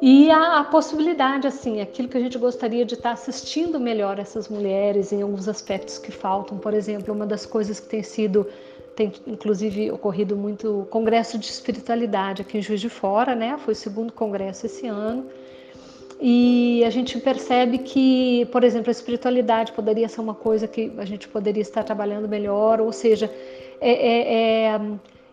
E 0.00 0.30
a, 0.30 0.60
a, 0.60 0.64
possibilidade, 0.64 1.46
assim, 1.46 1.80
aquilo 1.80 2.08
que 2.08 2.16
a 2.16 2.20
gente 2.20 2.38
gostaria 2.38 2.84
de 2.84 2.94
estar 2.94 3.10
assistindo 3.12 3.80
melhor 3.80 4.18
essas 4.18 4.48
mulheres 4.48 5.12
em 5.12 5.22
alguns 5.22 5.48
aspectos 5.48 5.98
que 5.98 6.12
faltam. 6.12 6.56
Por 6.56 6.72
exemplo, 6.72 7.12
uma 7.12 7.26
das 7.26 7.44
coisas 7.44 7.80
que 7.80 7.88
tem 7.88 8.02
sido, 8.02 8.46
tem 8.94 9.12
inclusive 9.26 9.90
ocorrido 9.90 10.36
muito, 10.36 10.86
congresso 10.90 11.36
de 11.36 11.46
espiritualidade 11.46 12.42
aqui 12.42 12.58
em 12.58 12.62
Juiz 12.62 12.80
de 12.80 12.88
Fora, 12.88 13.34
né? 13.34 13.58
Foi 13.58 13.72
o 13.72 13.76
segundo 13.76 14.12
congresso 14.12 14.66
esse 14.66 14.86
ano. 14.86 15.26
E 16.20 16.82
a 16.84 16.90
gente 16.90 17.18
percebe 17.18 17.78
que, 17.78 18.46
por 18.52 18.62
exemplo, 18.62 18.90
a 18.90 18.92
espiritualidade 18.92 19.72
poderia 19.72 20.08
ser 20.08 20.20
uma 20.20 20.34
coisa 20.34 20.68
que 20.68 20.92
a 20.98 21.04
gente 21.04 21.28
poderia 21.28 21.62
estar 21.62 21.82
trabalhando 21.82 22.28
melhor, 22.28 22.80
ou 22.80 22.92
seja, 22.92 23.32
é, 23.80 23.90
é, 23.90 24.64
é 24.66 24.80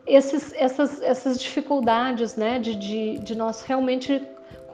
esses, 0.08 0.54
essas, 0.54 1.02
essas 1.02 1.40
dificuldades 1.40 2.36
né, 2.36 2.60
de, 2.60 2.76
de, 2.76 3.18
de 3.20 3.36
nós 3.36 3.62
realmente 3.62 4.22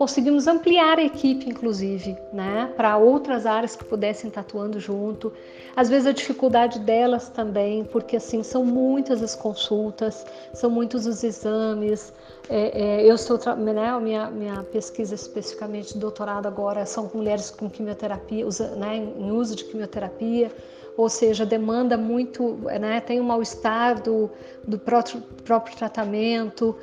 conseguimos 0.02 0.48
ampliar 0.48 0.98
a 0.98 1.04
equipe, 1.04 1.48
inclusive, 1.48 2.18
né, 2.34 2.74
para 2.76 2.98
outras 2.98 3.46
áreas 3.46 3.76
que 3.76 3.84
pudessem 3.84 4.30
estar 4.30 4.42
atuando 4.42 4.80
junto. 4.80 5.32
Às 5.76 5.90
vezes 5.90 6.08
a 6.08 6.12
dificuldade 6.12 6.80
delas 6.80 7.30
também, 7.30 7.84
porque 7.84 8.16
assim 8.16 8.42
são 8.42 8.66
muitas 8.66 9.22
as 9.22 9.36
consultas, 9.36 10.26
são 10.56 10.72
muitos 10.72 11.06
os 11.06 11.24
exames. 11.24 12.12
É, 12.50 13.04
é, 13.04 13.06
eu 13.06 13.14
estou, 13.14 13.38
né, 13.56 14.00
minha 14.00 14.32
minha 14.32 14.64
pesquisa 14.64 15.14
especificamente 15.14 15.96
doutorado 15.96 16.48
agora 16.48 16.84
são 16.84 17.08
mulheres 17.14 17.52
com 17.52 17.70
quimioterapia, 17.70 18.48
usa, 18.48 18.70
né, 18.76 18.96
em 18.98 19.30
uso 19.30 19.56
de 19.56 19.66
quimioterapia 19.66 20.52
ou 20.98 21.10
seja, 21.10 21.46
demanda 21.46 21.96
muito, 21.96 22.58
né, 22.80 23.00
tem 23.02 23.22
um 23.22 23.24
mal-estar 23.24 24.02
do, 24.02 24.30
do 24.68 24.78
próprio, 24.78 25.22
próprio 25.44 25.76
tratamento, 25.78 26.76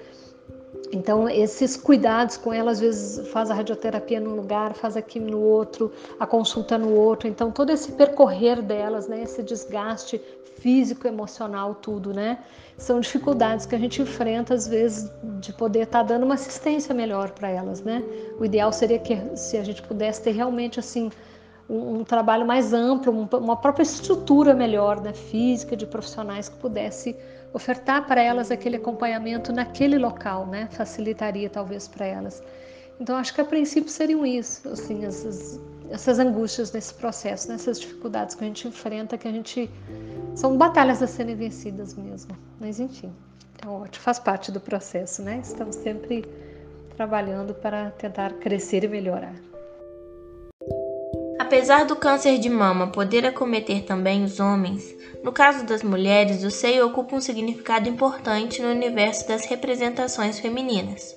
então, 0.91 1.29
esses 1.29 1.77
cuidados 1.77 2.37
com 2.37 2.53
ela, 2.53 2.71
às 2.71 2.81
vezes 2.81 3.29
faz 3.29 3.51
a 3.51 3.55
radioterapia 3.55 4.21
num 4.21 4.35
lugar, 4.35 4.73
faz 4.75 4.97
a 4.97 5.03
quimio 5.03 5.33
no 5.33 5.41
outro, 5.41 5.93
a 6.19 6.27
consulta 6.27 6.79
no 6.79 6.93
outro. 6.95 7.29
Então, 7.29 7.51
todo 7.51 7.71
esse 7.71 7.93
percorrer 7.93 8.63
delas, 8.63 9.07
né, 9.07 9.23
esse 9.23 9.43
desgaste 9.43 10.21
físico, 10.57 11.07
emocional, 11.07 11.75
tudo, 11.75 12.13
né, 12.13 12.39
são 12.77 13.01
dificuldades 13.01 13.67
que 13.67 13.75
a 13.75 13.79
gente 13.79 14.01
enfrenta, 14.01 14.55
às 14.55 14.67
vezes, 14.67 15.11
de 15.41 15.53
poder 15.53 15.83
estar 15.83 15.99
tá 15.99 16.05
dando 16.05 16.25
uma 16.25 16.35
assistência 16.35 16.95
melhor 16.95 17.31
para 17.33 17.49
elas, 17.49 17.83
né. 17.83 18.03
O 18.39 18.45
ideal 18.45 18.73
seria 18.73 18.99
que 18.99 19.15
se 19.37 19.59
a 19.59 19.65
gente 19.65 19.83
pudesse 19.83 20.23
ter 20.23 20.31
realmente, 20.33 20.81
assim, 20.81 21.11
um, 21.69 21.99
um 21.99 22.05
trabalho 22.05 22.47
mais 22.47 22.73
amplo, 22.73 23.29
uma 23.39 23.57
própria 23.57 23.83
estrutura 23.83 24.55
melhor, 24.55 25.03
né, 25.03 25.13
física, 25.13 25.77
de 25.77 25.87
profissionais 25.87 26.49
que 26.49 26.57
pudesse 26.57 27.15
ofertar 27.53 28.07
para 28.07 28.21
elas 28.23 28.51
aquele 28.51 28.77
acompanhamento 28.77 29.53
naquele 29.53 29.99
local, 29.99 30.47
né? 30.47 30.69
Facilitaria 30.71 31.49
talvez 31.49 31.89
para 31.89 32.07
elas. 32.07 32.43
Então 33.01 33.17
acho 33.17 33.35
que 33.35 33.41
a 33.41 33.45
princípio 33.45 33.91
seriam 33.91 34.27
isso, 34.27 34.69
assim, 34.69 35.05
essas, 35.05 35.61
essas 35.89 36.19
angústias 36.19 36.73
nesse 36.73 36.93
processo, 36.95 37.49
nessas 37.49 37.81
dificuldades 37.81 38.35
que 38.35 38.43
a 38.43 38.47
gente 38.47 38.67
enfrenta, 38.67 39.17
que 39.17 39.29
a 39.29 39.33
gente 39.33 39.71
são 40.35 40.57
batalhas 40.57 41.03
a 41.03 41.07
serem 41.07 41.37
vencidas 41.37 41.95
mesmo. 41.95 42.37
Mas 42.61 42.81
enfim, 42.81 43.13
é 43.65 43.69
ótimo, 43.69 44.03
faz 44.03 44.19
parte 44.19 44.51
do 44.51 44.61
processo, 44.61 45.23
né? 45.23 45.41
Estamos 45.43 45.77
sempre 45.77 46.25
trabalhando 46.97 47.55
para 47.55 47.93
tentar 47.93 48.33
crescer 48.35 48.83
e 48.83 48.89
melhorar. 48.89 49.48
Apesar 51.49 51.87
do 51.87 51.97
câncer 51.97 52.37
de 52.37 52.51
mama 52.51 52.89
poder 52.89 53.25
acometer 53.25 53.83
também 53.85 54.23
os 54.23 54.39
homens, 54.39 54.95
no 55.25 55.33
caso 55.33 55.65
das 55.65 55.83
mulheres, 55.83 56.45
o 56.45 56.51
seio 56.51 56.87
ocupa 56.87 57.17
um 57.17 57.23
significado 57.23 57.89
importante 57.89 58.61
no 58.61 58.69
universo 58.69 59.27
das 59.27 59.47
representações 59.47 60.39
femininas. 60.39 61.17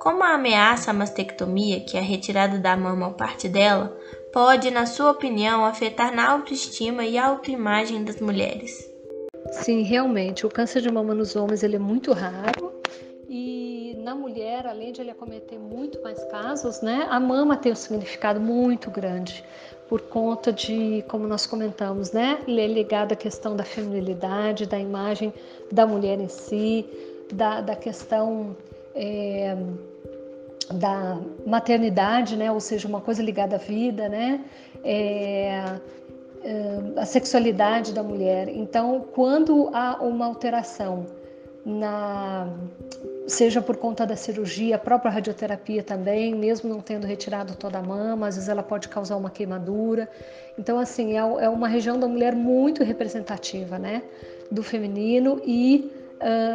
Como 0.00 0.24
a 0.24 0.34
ameaça 0.34 0.90
à 0.90 0.92
mastectomia, 0.92 1.78
que 1.84 1.96
é 1.96 2.00
a 2.00 2.02
retirada 2.02 2.58
da 2.58 2.76
mama 2.76 3.06
ou 3.06 3.14
parte 3.14 3.48
dela, 3.48 3.96
pode, 4.32 4.72
na 4.72 4.86
sua 4.86 5.12
opinião, 5.12 5.64
afetar 5.64 6.12
na 6.12 6.28
autoestima 6.28 7.04
e 7.04 7.16
autoimagem 7.16 8.02
das 8.02 8.20
mulheres? 8.20 8.72
Sim, 9.52 9.82
realmente, 9.82 10.44
o 10.44 10.50
câncer 10.50 10.82
de 10.82 10.90
mama 10.90 11.14
nos 11.14 11.36
homens 11.36 11.62
ele 11.62 11.76
é 11.76 11.78
muito 11.78 12.12
raro 12.12 12.69
na 14.10 14.16
mulher, 14.16 14.66
além 14.66 14.90
de 14.90 15.00
ele 15.00 15.12
acometer 15.12 15.56
muito 15.56 16.02
mais 16.02 16.20
casos, 16.24 16.80
né, 16.80 17.06
a 17.08 17.20
mama 17.20 17.56
tem 17.56 17.70
um 17.70 17.76
significado 17.76 18.40
muito 18.40 18.90
grande 18.90 19.44
por 19.88 20.00
conta 20.00 20.52
de, 20.52 21.04
como 21.06 21.28
nós 21.28 21.46
comentamos, 21.46 22.10
né, 22.10 22.40
é 22.44 22.66
ligado 22.66 23.12
à 23.12 23.16
questão 23.16 23.54
da 23.54 23.62
feminilidade, 23.62 24.66
da 24.66 24.76
imagem 24.76 25.32
da 25.70 25.86
mulher 25.86 26.18
em 26.18 26.26
si, 26.26 26.84
da, 27.32 27.60
da 27.60 27.76
questão 27.76 28.56
é, 28.96 29.56
da 30.74 31.20
maternidade, 31.46 32.36
né, 32.36 32.50
ou 32.50 32.58
seja, 32.58 32.88
uma 32.88 33.00
coisa 33.00 33.22
ligada 33.22 33.54
à 33.54 33.58
vida, 33.60 34.08
né, 34.08 34.44
é, 34.82 35.62
é, 36.42 36.78
a 36.96 37.06
sexualidade 37.06 37.92
da 37.92 38.02
mulher. 38.02 38.48
Então, 38.48 39.04
quando 39.14 39.70
há 39.72 40.02
uma 40.02 40.26
alteração 40.26 41.19
na 41.64 42.48
seja 43.26 43.62
por 43.62 43.76
conta 43.76 44.04
da 44.04 44.16
cirurgia, 44.16 44.76
a 44.76 44.78
própria 44.78 45.10
radioterapia 45.10 45.82
também, 45.82 46.34
mesmo 46.34 46.68
não 46.68 46.80
tendo 46.80 47.06
retirado 47.06 47.54
toda 47.54 47.78
a 47.78 47.82
mama, 47.82 48.26
às 48.26 48.34
vezes 48.34 48.48
ela 48.48 48.62
pode 48.62 48.88
causar 48.88 49.16
uma 49.16 49.30
queimadura. 49.30 50.08
Então, 50.58 50.78
assim, 50.78 51.12
é, 51.12 51.18
é 51.18 51.48
uma 51.48 51.68
região 51.68 51.98
da 51.98 52.08
mulher 52.08 52.34
muito 52.34 52.82
representativa, 52.82 53.78
né, 53.78 54.02
do 54.50 54.62
feminino 54.62 55.40
e 55.44 55.90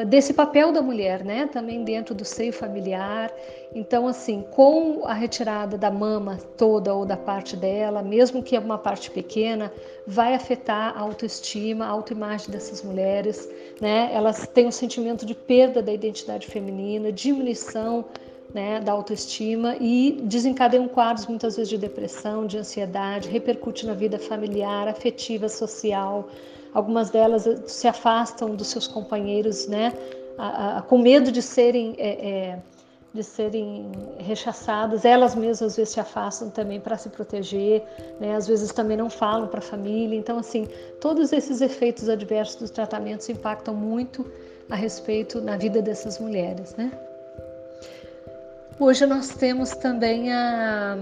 desse 0.08 0.34
papel 0.34 0.72
da 0.72 0.82
mulher, 0.82 1.24
né, 1.24 1.48
também 1.48 1.84
dentro 1.84 2.14
do 2.14 2.24
seio 2.24 2.54
familiar. 2.54 3.32
Então, 3.74 4.08
assim, 4.08 4.44
com 4.52 5.02
a 5.06 5.14
retirada 5.14 5.78
da 5.78 5.90
mama 5.90 6.38
toda 6.56 6.94
ou 6.94 7.06
da 7.06 7.18
parte 7.18 7.58
dela, 7.58 8.02
mesmo 8.02 8.44
que 8.44 8.56
é 8.56 8.60
uma 8.60 8.78
parte 8.78 9.10
pequena, 9.10 9.74
vai 10.06 10.34
afetar 10.34 10.96
a 10.96 11.02
autoestima, 11.02 11.86
a 11.86 11.90
autoimagem 11.90 12.50
dessas 12.52 12.84
mulheres, 12.84 13.50
né? 13.82 14.12
Elas 14.14 14.48
têm 14.48 14.68
um 14.68 14.72
sentimento 14.72 15.26
de 15.26 15.34
perda 15.34 15.82
da 15.82 15.92
identidade 15.92 16.48
feminina, 16.48 17.12
diminuição 17.12 18.06
né, 18.54 18.80
da 18.80 18.94
autoestima 18.94 19.76
e 19.82 20.18
desencadeiam 20.24 20.88
quadros 20.88 21.28
muitas 21.28 21.58
vezes 21.58 21.70
de 21.70 21.78
depressão, 21.78 22.46
de 22.48 22.58
ansiedade, 22.58 23.28
repercute 23.28 23.86
na 23.86 23.94
vida 23.94 24.18
familiar, 24.18 24.88
afetiva, 24.88 25.50
social. 25.50 26.30
Algumas 26.76 27.10
delas 27.10 27.48
eh, 27.48 27.56
se 27.66 27.88
afastam 27.88 28.54
dos 28.54 28.68
seus 28.68 28.86
companheiros, 28.86 29.68
né, 29.68 29.92
a, 30.38 30.78
a, 30.78 30.82
com 30.84 31.00
medo 31.00 31.32
de 31.32 31.42
serem 31.42 31.96
é, 31.98 32.30
é, 32.30 32.60
de 33.16 33.24
serem 33.24 33.90
rechaçadas, 34.18 35.06
elas 35.06 35.34
mesmas 35.36 35.62
às 35.62 35.78
vezes 35.78 35.94
se 35.94 36.02
afastam 36.02 36.50
também 36.50 36.82
para 36.82 36.98
se 36.98 37.08
proteger, 37.08 37.82
né? 38.20 38.36
às 38.36 38.46
vezes 38.46 38.74
também 38.74 38.98
não 38.98 39.10
falam 39.10 39.48
para 39.48 39.60
a 39.60 39.62
família. 39.62 40.18
Então, 40.18 40.38
assim, 40.38 40.68
todos 41.00 41.32
esses 41.32 41.62
efeitos 41.62 42.10
adversos 42.10 42.58
dos 42.58 42.72
tratamentos 42.72 43.30
impactam 43.30 43.74
muito 43.74 44.30
a 44.70 44.76
respeito 44.76 45.40
na 45.40 45.56
vida 45.56 45.82
dessas 45.82 46.20
mulheres, 46.20 46.76
né? 46.76 46.92
Hoje 48.78 49.06
nós 49.06 49.30
temos 49.30 49.70
também 49.72 50.34
a, 50.34 50.98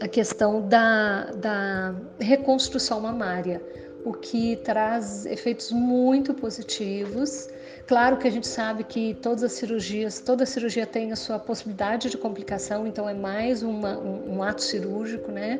a 0.00 0.08
questão 0.08 0.66
da, 0.66 1.24
da 1.32 1.94
reconstrução 2.18 2.98
mamária, 3.02 3.60
o 4.04 4.12
que 4.12 4.56
traz 4.56 5.26
efeitos 5.26 5.70
muito 5.72 6.34
positivos 6.34 7.48
Claro 7.90 8.18
que 8.18 8.28
a 8.28 8.30
gente 8.30 8.46
sabe 8.46 8.84
que 8.84 9.14
todas 9.14 9.42
as 9.42 9.50
cirurgias, 9.50 10.20
toda 10.20 10.46
cirurgia 10.46 10.86
tem 10.86 11.10
a 11.10 11.16
sua 11.16 11.40
possibilidade 11.40 12.08
de 12.08 12.16
complicação, 12.16 12.86
então 12.86 13.08
é 13.08 13.14
mais 13.14 13.64
uma, 13.64 13.98
um, 13.98 14.36
um, 14.36 14.42
ato 14.44 14.62
cirúrgico, 14.62 15.32
né? 15.32 15.58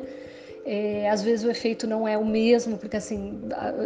É, 0.63 1.09
às 1.09 1.21
vezes 1.21 1.43
o 1.43 1.51
efeito 1.51 1.85
não 1.85 2.07
é 2.07 2.17
o 2.17 2.23
mesmo, 2.23 2.77
porque 2.77 2.95
assim, 2.95 3.37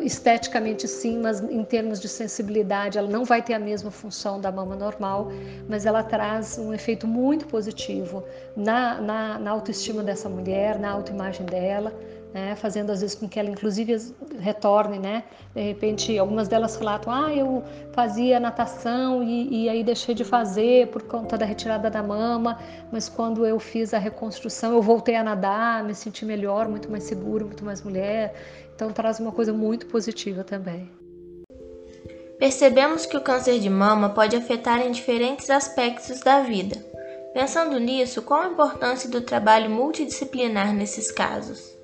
esteticamente 0.03 0.87
sim, 0.87 1.17
mas 1.17 1.41
em 1.41 1.63
termos 1.63 1.99
de 1.99 2.07
sensibilidade 2.07 2.99
ela 2.99 3.09
não 3.09 3.25
vai 3.25 3.41
ter 3.41 3.55
a 3.55 3.59
mesma 3.59 3.89
função 3.89 4.39
da 4.39 4.51
mama 4.51 4.75
normal, 4.75 5.31
mas 5.67 5.87
ela 5.87 6.03
traz 6.03 6.59
um 6.59 6.71
efeito 6.71 7.07
muito 7.07 7.47
positivo 7.47 8.23
na, 8.55 9.01
na, 9.01 9.39
na 9.39 9.49
autoestima 9.49 10.03
dessa 10.03 10.29
mulher, 10.29 10.77
na 10.77 10.91
autoimagem 10.91 11.47
dela 11.47 11.91
né, 12.33 12.55
fazendo 12.55 12.91
às 12.91 13.01
vezes 13.01 13.15
com 13.15 13.29
que 13.29 13.39
ela 13.39 13.49
inclusive 13.49 13.95
retorne, 14.39 14.99
né? 14.99 15.23
De 15.53 15.61
repente, 15.61 16.17
algumas 16.17 16.47
delas 16.47 16.75
relatam: 16.75 17.13
"Ah, 17.13 17.33
eu 17.33 17.63
fazia 17.93 18.39
natação 18.39 19.23
e, 19.23 19.65
e, 19.65 19.69
aí 19.69 19.83
deixei 19.83 20.13
de 20.13 20.23
fazer 20.23 20.87
por 20.87 21.03
conta 21.03 21.37
da 21.37 21.45
retirada 21.45 21.89
da 21.89 22.03
mama, 22.03 22.59
mas 22.91 23.07
quando 23.07 23.45
eu 23.45 23.59
fiz 23.59 23.93
a 23.93 23.97
reconstrução, 23.97 24.73
eu 24.73 24.81
voltei 24.81 25.15
a 25.15 25.23
nadar, 25.23 25.83
me 25.83 25.95
senti 25.95 26.25
melhor, 26.25 26.67
muito 26.67 26.91
mais 26.91 27.03
seguro, 27.03 27.45
muito 27.45 27.63
mais 27.63 27.81
mulher". 27.81 28.33
Então 28.75 28.91
traz 28.91 29.19
uma 29.19 29.31
coisa 29.31 29.53
muito 29.53 29.85
positiva 29.85 30.43
também. 30.43 30.89
Percebemos 32.37 33.05
que 33.05 33.15
o 33.15 33.21
câncer 33.21 33.59
de 33.59 33.69
mama 33.69 34.09
pode 34.09 34.35
afetar 34.35 34.81
em 34.85 34.91
diferentes 34.91 35.49
aspectos 35.49 36.19
da 36.19 36.41
vida. 36.41 36.75
Pensando 37.33 37.79
nisso, 37.79 38.21
qual 38.21 38.41
a 38.41 38.47
importância 38.47 39.09
do 39.09 39.21
trabalho 39.21 39.69
multidisciplinar 39.69 40.73
nesses 40.73 41.11
casos? 41.11 41.74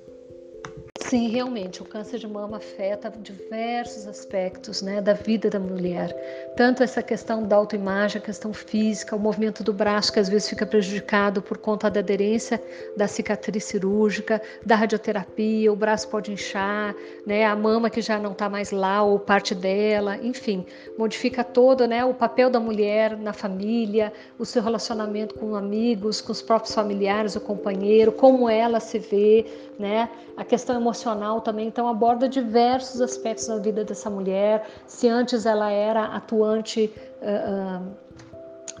Sim, 1.08 1.28
realmente, 1.28 1.82
o 1.82 1.84
câncer 1.84 2.18
de 2.18 2.28
mama 2.28 2.58
afeta 2.58 3.10
diversos 3.10 4.06
aspectos 4.06 4.80
né, 4.80 5.00
da 5.00 5.12
vida 5.12 5.50
da 5.50 5.58
mulher. 5.58 6.14
Tanto 6.56 6.82
essa 6.82 7.02
questão 7.02 7.42
da 7.42 7.56
autoimagem, 7.56 8.20
a 8.20 8.24
questão 8.24 8.52
física, 8.54 9.16
o 9.16 9.18
movimento 9.18 9.64
do 9.64 9.72
braço, 9.72 10.12
que 10.12 10.20
às 10.20 10.28
vezes 10.28 10.48
fica 10.48 10.64
prejudicado 10.64 11.42
por 11.42 11.58
conta 11.58 11.90
da 11.90 12.00
aderência 12.00 12.62
da 12.96 13.08
cicatriz 13.08 13.64
cirúrgica, 13.64 14.40
da 14.64 14.76
radioterapia, 14.76 15.72
o 15.72 15.76
braço 15.76 16.08
pode 16.08 16.32
inchar, 16.32 16.94
né, 17.26 17.44
a 17.44 17.56
mama 17.56 17.90
que 17.90 18.00
já 18.00 18.18
não 18.18 18.32
está 18.32 18.48
mais 18.48 18.70
lá, 18.70 19.02
ou 19.02 19.18
parte 19.18 19.54
dela, 19.54 20.16
enfim, 20.18 20.64
modifica 20.96 21.42
todo 21.42 21.86
né, 21.86 22.04
o 22.04 22.14
papel 22.14 22.48
da 22.48 22.60
mulher 22.60 23.18
na 23.18 23.32
família, 23.32 24.12
o 24.38 24.46
seu 24.46 24.62
relacionamento 24.62 25.34
com 25.34 25.56
amigos, 25.56 26.20
com 26.20 26.32
os 26.32 26.40
próprios 26.40 26.74
familiares, 26.74 27.34
o 27.34 27.40
companheiro, 27.40 28.12
como 28.12 28.48
ela 28.48 28.78
se 28.78 28.98
vê, 28.98 29.44
né, 29.78 30.08
a 30.36 30.44
questão 30.44 30.76
emocional 30.76 30.91
emocional 30.92 31.40
também, 31.40 31.66
então 31.66 31.88
aborda 31.88 32.28
diversos 32.28 33.00
aspectos 33.00 33.46
da 33.46 33.58
vida 33.58 33.82
dessa 33.82 34.10
mulher. 34.10 34.68
Se 34.86 35.08
antes 35.08 35.46
ela 35.46 35.70
era 35.70 36.04
atuante 36.04 36.92
uh, 37.22 37.82
uh, 37.82 37.92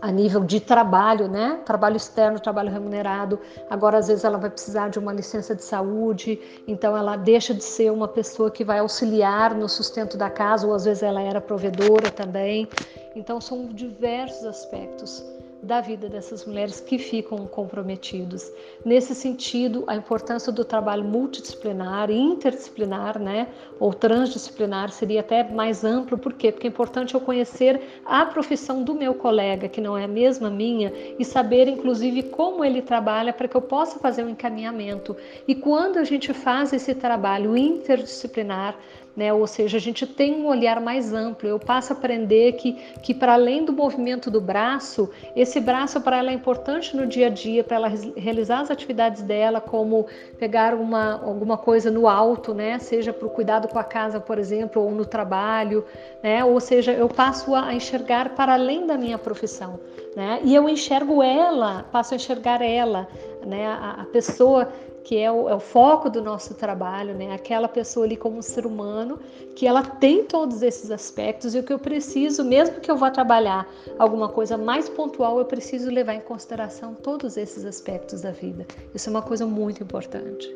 a 0.02 0.10
nível 0.12 0.44
de 0.44 0.60
trabalho, 0.60 1.26
né? 1.28 1.60
Trabalho 1.64 1.96
externo, 1.96 2.38
trabalho 2.38 2.70
remunerado. 2.70 3.38
Agora, 3.70 3.98
às 3.98 4.08
vezes, 4.08 4.24
ela 4.24 4.36
vai 4.36 4.50
precisar 4.50 4.90
de 4.90 4.98
uma 4.98 5.12
licença 5.12 5.54
de 5.54 5.62
saúde, 5.62 6.38
então 6.68 6.96
ela 6.96 7.16
deixa 7.16 7.54
de 7.54 7.64
ser 7.64 7.90
uma 7.90 8.08
pessoa 8.08 8.50
que 8.50 8.64
vai 8.64 8.80
auxiliar 8.80 9.54
no 9.54 9.68
sustento 9.68 10.16
da 10.16 10.28
casa, 10.28 10.66
ou 10.66 10.74
às 10.74 10.84
vezes 10.84 11.02
ela 11.02 11.22
era 11.22 11.40
provedora 11.40 12.10
também. 12.10 12.68
Então, 13.14 13.40
são 13.40 13.68
diversos 13.68 14.44
aspectos 14.44 15.24
da 15.62 15.80
vida 15.80 16.08
dessas 16.08 16.44
mulheres 16.44 16.80
que 16.80 16.98
ficam 16.98 17.46
comprometidos. 17.46 18.50
Nesse 18.84 19.14
sentido, 19.14 19.84
a 19.86 19.94
importância 19.94 20.50
do 20.50 20.64
trabalho 20.64 21.04
multidisciplinar 21.04 22.10
interdisciplinar, 22.10 23.18
né, 23.18 23.46
ou 23.78 23.94
transdisciplinar 23.94 24.90
seria 24.90 25.20
até 25.20 25.44
mais 25.44 25.84
amplo, 25.84 26.18
por 26.18 26.32
quê? 26.32 26.50
Porque 26.50 26.66
é 26.66 26.70
importante 26.70 27.14
eu 27.14 27.20
conhecer 27.20 27.80
a 28.04 28.26
profissão 28.26 28.82
do 28.82 28.94
meu 28.94 29.14
colega, 29.14 29.68
que 29.68 29.80
não 29.80 29.96
é 29.96 30.04
a 30.04 30.08
mesma 30.08 30.50
minha, 30.50 30.92
e 31.18 31.24
saber 31.24 31.68
inclusive 31.68 32.24
como 32.24 32.64
ele 32.64 32.82
trabalha 32.82 33.32
para 33.32 33.46
que 33.46 33.56
eu 33.56 33.62
possa 33.62 34.00
fazer 34.00 34.24
um 34.24 34.28
encaminhamento. 34.28 35.16
E 35.46 35.54
quando 35.54 35.98
a 35.98 36.04
gente 36.04 36.32
faz 36.34 36.72
esse 36.72 36.94
trabalho 36.94 37.56
interdisciplinar, 37.56 38.76
né? 39.16 39.32
Ou 39.32 39.46
seja, 39.46 39.76
a 39.76 39.80
gente 39.80 40.06
tem 40.06 40.34
um 40.34 40.46
olhar 40.46 40.80
mais 40.80 41.12
amplo. 41.12 41.48
Eu 41.48 41.58
passo 41.58 41.92
a 41.92 41.96
aprender 41.96 42.52
que, 42.52 42.72
que 43.02 43.14
para 43.14 43.34
além 43.34 43.64
do 43.64 43.72
movimento 43.72 44.30
do 44.30 44.40
braço, 44.40 45.10
esse 45.36 45.60
braço 45.60 46.00
para 46.00 46.18
ela 46.18 46.30
é 46.30 46.34
importante 46.34 46.96
no 46.96 47.06
dia 47.06 47.26
a 47.26 47.30
dia, 47.30 47.62
para 47.62 47.76
ela 47.76 47.92
realizar 48.16 48.60
as 48.60 48.70
atividades 48.70 49.22
dela, 49.22 49.60
como 49.60 50.06
pegar 50.38 50.74
uma, 50.74 51.22
alguma 51.22 51.56
coisa 51.56 51.90
no 51.90 52.08
alto, 52.08 52.54
né? 52.54 52.78
Seja 52.78 53.12
para 53.12 53.26
o 53.26 53.30
cuidado 53.30 53.68
com 53.68 53.78
a 53.78 53.84
casa, 53.84 54.18
por 54.18 54.38
exemplo, 54.38 54.82
ou 54.82 54.90
no 54.90 55.04
trabalho, 55.04 55.84
né? 56.22 56.44
Ou 56.44 56.58
seja, 56.60 56.92
eu 56.92 57.08
passo 57.08 57.54
a 57.54 57.74
enxergar 57.74 58.30
para 58.30 58.54
além 58.54 58.86
da 58.86 58.96
minha 58.96 59.18
profissão, 59.18 59.78
né? 60.14 60.40
E 60.44 60.54
eu 60.54 60.68
enxergo 60.68 61.22
ela, 61.22 61.84
passo 61.84 62.14
a 62.14 62.16
enxergar 62.16 62.62
ela, 62.62 63.08
né? 63.46 63.66
a, 63.66 64.02
a 64.02 64.04
pessoa 64.06 64.68
que 65.04 65.18
é 65.18 65.30
o, 65.30 65.48
é 65.48 65.54
o, 65.54 65.60
foco 65.60 66.08
do 66.08 66.22
nosso 66.22 66.54
trabalho, 66.54 67.14
né? 67.14 67.32
Aquela 67.34 67.68
pessoa 67.68 68.06
ali 68.06 68.16
como 68.16 68.38
um 68.38 68.42
ser 68.42 68.64
humano, 68.64 69.18
que 69.56 69.66
ela 69.66 69.82
tem 69.82 70.24
todos 70.24 70.62
esses 70.62 70.90
aspectos 70.90 71.54
e 71.54 71.58
o 71.58 71.62
que 71.62 71.72
eu 71.72 71.78
preciso, 71.78 72.44
mesmo 72.44 72.80
que 72.80 72.90
eu 72.90 72.96
vá 72.96 73.10
trabalhar 73.10 73.68
alguma 73.98 74.28
coisa 74.28 74.56
mais 74.56 74.88
pontual, 74.88 75.38
eu 75.38 75.44
preciso 75.44 75.90
levar 75.90 76.14
em 76.14 76.20
consideração 76.20 76.94
todos 76.94 77.36
esses 77.36 77.64
aspectos 77.64 78.22
da 78.22 78.30
vida. 78.30 78.66
Isso 78.94 79.08
é 79.08 79.10
uma 79.10 79.22
coisa 79.22 79.44
muito 79.44 79.82
importante. 79.82 80.54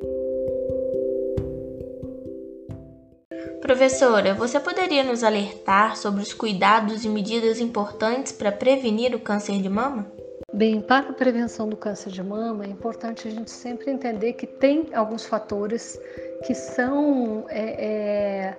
Professora, 3.67 4.33
você 4.33 4.61
poderia 4.61 5.03
nos 5.03 5.25
alertar 5.25 5.97
sobre 5.97 6.23
os 6.23 6.33
cuidados 6.33 7.05
e 7.05 7.09
medidas 7.09 7.59
importantes 7.59 8.31
para 8.31 8.53
prevenir 8.53 9.13
o 9.13 9.19
câncer 9.19 9.61
de 9.61 9.69
mama? 9.69 10.07
Bem, 10.55 10.81
para 10.81 11.09
a 11.09 11.13
prevenção 11.13 11.69
do 11.69 11.77
câncer 11.77 12.13
de 12.13 12.23
mama, 12.23 12.65
é 12.65 12.69
importante 12.69 13.27
a 13.27 13.31
gente 13.33 13.51
sempre 13.51 13.91
entender 13.91 14.35
que 14.35 14.47
tem 14.47 14.91
alguns 14.95 15.27
fatores 15.27 15.99
que 16.47 16.55
são 16.55 17.45
é, 17.49 17.87
é, 17.87 18.57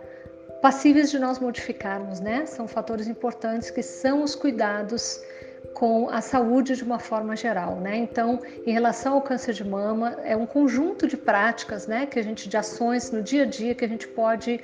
passíveis 0.61 1.09
de 1.09 1.17
nós 1.19 1.39
modificarmos, 1.39 2.19
né? 2.19 2.45
São 2.45 2.67
fatores 2.67 3.07
importantes 3.07 3.71
que 3.71 3.81
são 3.81 4.23
os 4.23 4.35
cuidados 4.35 5.21
com 5.73 6.09
a 6.09 6.19
saúde 6.19 6.75
de 6.75 6.83
uma 6.83 6.99
forma 6.99 7.33
geral, 7.33 7.77
né? 7.77 7.95
Então, 7.95 8.41
em 8.65 8.73
relação 8.73 9.13
ao 9.13 9.21
câncer 9.21 9.53
de 9.53 9.63
mama, 9.63 10.17
é 10.25 10.35
um 10.35 10.45
conjunto 10.45 11.07
de 11.07 11.15
práticas, 11.15 11.87
né? 11.87 12.05
Que 12.05 12.19
a 12.19 12.23
gente 12.23 12.49
de 12.49 12.57
ações 12.57 13.09
no 13.09 13.23
dia 13.23 13.43
a 13.43 13.45
dia 13.45 13.73
que 13.73 13.85
a 13.85 13.87
gente 13.87 14.05
pode 14.05 14.59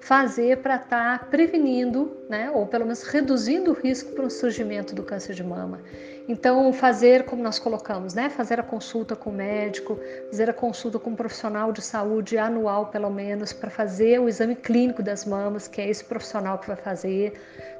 fazer 0.00 0.58
para 0.58 0.76
estar 0.76 1.18
tá 1.18 1.24
prevenindo, 1.26 2.16
né, 2.28 2.50
ou 2.50 2.66
pelo 2.66 2.84
menos 2.84 3.02
reduzindo 3.02 3.70
o 3.70 3.74
risco 3.74 4.12
para 4.12 4.24
o 4.24 4.30
surgimento 4.30 4.94
do 4.94 5.02
câncer 5.02 5.34
de 5.34 5.44
mama. 5.44 5.80
Então, 6.28 6.72
fazer 6.72 7.24
como 7.24 7.42
nós 7.42 7.58
colocamos, 7.58 8.14
né, 8.14 8.30
fazer 8.30 8.60
a 8.60 8.62
consulta 8.62 9.16
com 9.16 9.30
o 9.30 9.32
médico, 9.32 9.98
fazer 10.30 10.48
a 10.48 10.52
consulta 10.52 10.98
com 10.98 11.10
um 11.10 11.16
profissional 11.16 11.72
de 11.72 11.82
saúde 11.82 12.38
anual, 12.38 12.86
pelo 12.86 13.10
menos, 13.10 13.52
para 13.52 13.70
fazer 13.70 14.20
o 14.20 14.28
exame 14.28 14.54
clínico 14.54 15.02
das 15.02 15.24
mamas, 15.24 15.66
que 15.66 15.80
é 15.80 15.88
esse 15.88 16.04
profissional 16.04 16.58
que 16.58 16.68
vai 16.68 16.76
fazer, 16.76 17.34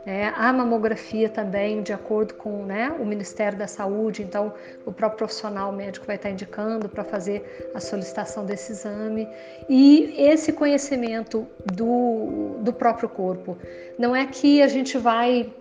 né? 0.04 0.32
A 0.36 0.52
mamografia 0.52 1.28
também, 1.28 1.82
de 1.82 1.92
acordo 1.92 2.34
com 2.34 2.64
né, 2.64 2.94
o 2.98 3.04
Ministério 3.04 3.58
da 3.58 3.66
Saúde, 3.66 4.22
então 4.22 4.52
o 4.86 4.92
próprio 4.92 5.18
profissional 5.18 5.70
médico 5.72 6.06
vai 6.06 6.16
estar 6.16 6.30
indicando 6.30 6.88
para 6.88 7.04
fazer 7.04 7.70
a 7.74 7.80
solicitação 7.80 8.44
desse 8.44 8.72
exame. 8.72 9.28
E 9.68 10.14
esse 10.16 10.52
conhecimento 10.52 11.46
do, 11.72 12.56
do 12.60 12.72
próprio 12.72 13.08
corpo. 13.08 13.58
Não 13.98 14.16
é 14.16 14.26
que 14.26 14.62
a 14.62 14.68
gente 14.68 14.96
vai. 14.96 15.52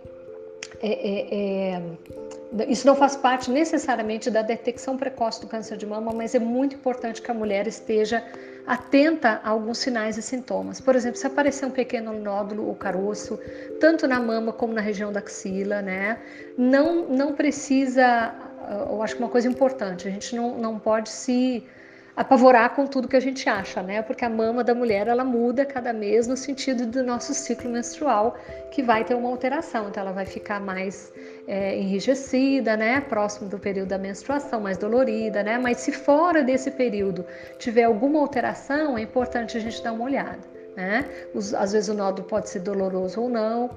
É, 0.81 0.91
é, 0.91 1.73
é, 1.75 1.81
isso 2.67 2.87
não 2.87 2.95
faz 2.95 3.15
parte 3.15 3.51
necessariamente 3.51 4.29
da 4.29 4.41
detecção 4.41 4.97
precoce 4.97 5.39
do 5.41 5.47
câncer 5.47 5.77
de 5.77 5.85
mama, 5.85 6.11
mas 6.11 6.33
é 6.33 6.39
muito 6.39 6.75
importante 6.75 7.21
que 7.21 7.29
a 7.29 7.33
mulher 7.33 7.67
esteja 7.67 8.23
atenta 8.65 9.39
a 9.43 9.49
alguns 9.49 9.77
sinais 9.79 10.17
e 10.17 10.21
sintomas. 10.21 10.81
Por 10.81 10.95
exemplo, 10.95 11.17
se 11.17 11.27
aparecer 11.27 11.65
um 11.65 11.71
pequeno 11.71 12.13
nódulo 12.13 12.67
ou 12.67 12.75
caroço, 12.75 13.39
tanto 13.79 14.07
na 14.07 14.19
mama 14.19 14.51
como 14.51 14.73
na 14.73 14.81
região 14.81 15.11
da 15.11 15.19
axila, 15.19 15.81
né? 15.81 16.19
Não, 16.57 17.07
não 17.07 17.33
precisa, 17.33 18.33
eu 18.89 19.01
acho 19.01 19.15
que 19.15 19.21
uma 19.21 19.29
coisa 19.29 19.47
importante, 19.47 20.07
a 20.07 20.11
gente 20.11 20.35
não, 20.35 20.57
não 20.57 20.79
pode 20.79 21.09
se 21.09 21.63
apavorar 22.19 22.75
com 22.75 22.85
tudo 22.85 23.07
que 23.07 23.15
a 23.15 23.19
gente 23.19 23.47
acha, 23.47 23.81
né? 23.81 24.01
Porque 24.01 24.25
a 24.25 24.29
mama 24.29 24.61
da 24.61 24.75
mulher 24.75 25.07
ela 25.07 25.23
muda 25.23 25.65
cada 25.65 25.93
mês 25.93 26.27
no 26.27 26.35
sentido 26.35 26.85
do 26.85 27.01
nosso 27.01 27.33
ciclo 27.33 27.69
menstrual, 27.71 28.37
que 28.71 28.83
vai 28.83 29.05
ter 29.05 29.15
uma 29.15 29.29
alteração. 29.29 29.87
Então 29.87 30.03
ela 30.03 30.11
vai 30.11 30.25
ficar 30.25 30.59
mais 30.59 31.13
é, 31.49 31.75
enrijecida, 31.75 32.77
né? 32.77 33.01
Próximo 33.01 33.49
do 33.49 33.57
período 33.57 33.89
da 33.89 33.97
menstruação, 33.97 34.61
mais 34.61 34.77
dolorida, 34.77 35.41
né? 35.41 35.57
Mas 35.57 35.77
se 35.77 35.91
fora 35.91 36.43
desse 36.43 36.69
período 36.69 37.25
tiver 37.57 37.85
alguma 37.85 38.19
alteração, 38.19 38.95
é 38.95 39.01
importante 39.01 39.57
a 39.57 39.59
gente 39.59 39.81
dar 39.81 39.93
uma 39.93 40.05
olhada, 40.05 40.39
né? 40.77 41.09
Os, 41.33 41.55
às 41.55 41.71
vezes 41.71 41.89
o 41.89 41.95
nódulo 41.95 42.27
pode 42.27 42.49
ser 42.49 42.59
doloroso 42.59 43.21
ou 43.21 43.29
não. 43.29 43.71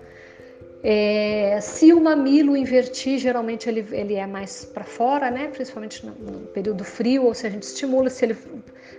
É, 0.85 1.59
se 1.63 1.95
o 1.95 2.01
mamilo 2.01 2.55
invertir, 2.57 3.19
geralmente 3.19 3.69
ele, 3.71 3.87
ele 3.93 4.17
é 4.17 4.27
mais 4.27 4.65
para 4.65 4.85
fora, 4.85 5.31
né? 5.31 5.47
principalmente 5.47 6.05
no, 6.05 6.13
no, 6.13 6.41
período 6.49 6.85
frio, 6.85 7.25
ou 7.25 7.35
se 7.35 7.47
a 7.47 7.51
gente 7.51 7.63
estimula, 7.63 8.11
se 8.11 8.25
ele 8.25 8.37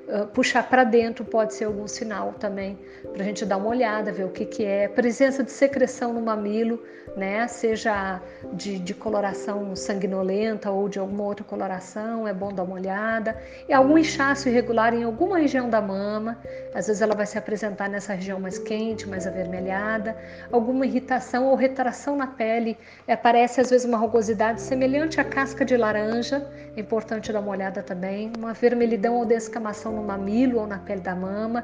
uh, 0.07 0.27
puxar 0.27 0.69
para 0.69 0.83
dentro, 0.83 1.23
pode 1.25 1.53
ser 1.53 1.65
algum 1.65 1.87
sinal 1.87 2.33
também 2.33 2.77
para 3.11 3.21
a 3.21 3.25
gente 3.25 3.45
dar 3.45 3.57
uma 3.57 3.69
olhada, 3.69 4.11
ver 4.11 4.25
o 4.25 4.29
que, 4.29 4.45
que 4.45 4.63
é. 4.63 4.87
Presença 4.87 5.43
de 5.43 5.51
secreção 5.51 6.13
no 6.13 6.21
mamilo, 6.21 6.81
né? 7.15 7.47
seja 7.47 8.21
de, 8.53 8.79
de 8.79 8.93
coloração 8.93 9.75
sanguinolenta 9.75 10.71
ou 10.71 10.89
de 10.89 10.99
alguma 10.99 11.23
outra 11.23 11.43
coloração, 11.43 12.27
é 12.27 12.33
bom 12.33 12.51
dar 12.51 12.63
uma 12.63 12.75
olhada. 12.75 13.37
E 13.67 13.73
algum 13.73 13.97
inchaço 13.97 14.49
irregular 14.49 14.93
em 14.93 15.03
alguma 15.03 15.37
região 15.37 15.69
da 15.69 15.81
mama, 15.81 16.39
às 16.73 16.87
vezes 16.87 17.01
ela 17.01 17.15
vai 17.15 17.25
se 17.25 17.37
apresentar 17.37 17.89
nessa 17.89 18.13
região 18.13 18.39
mais 18.39 18.57
quente, 18.57 19.07
mais 19.07 19.27
avermelhada, 19.27 20.17
alguma 20.51 20.85
irritação 20.85 21.47
ou 21.47 21.55
retração 21.55 22.15
na 22.15 22.27
pele, 22.27 22.77
aparece 23.07 23.61
às 23.61 23.69
vezes 23.69 23.85
uma 23.85 23.97
rugosidade 23.97 24.61
semelhante 24.61 25.19
à 25.19 25.23
casca 25.23 25.63
de 25.63 25.77
laranja, 25.77 26.47
é 26.75 26.79
importante 26.79 27.31
dar 27.31 27.39
uma 27.39 27.51
olhada 27.51 27.83
também, 27.83 28.31
uma 28.37 28.53
vermelhidão 28.53 29.15
ou 29.15 29.25
descamação 29.25 29.93
no 29.93 30.03
mamilo 30.03 30.59
ou 30.59 30.67
na 30.67 30.79
pele 30.79 31.01
da 31.01 31.15
mama, 31.15 31.63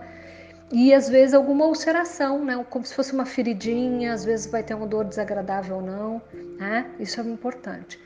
e 0.72 0.93
às 0.93 1.10
vezes 1.10 1.34
alguma 1.34 1.65
ulceração, 1.65 2.45
né? 2.45 2.63
como 2.69 2.86
se 2.86 2.93
fosse 2.93 3.12
uma 3.12 3.26
feridinha, 3.26 4.13
às 4.13 4.24
vezes 4.24 4.45
vai 4.45 4.62
ter 4.62 4.76
uma 4.76 4.86
dor 4.86 5.06
desagradável 5.06 5.78
ou 5.78 5.82
não, 5.82 6.22
né? 6.60 6.86
isso 7.00 7.19
é 7.19 7.24
importante. 7.24 8.00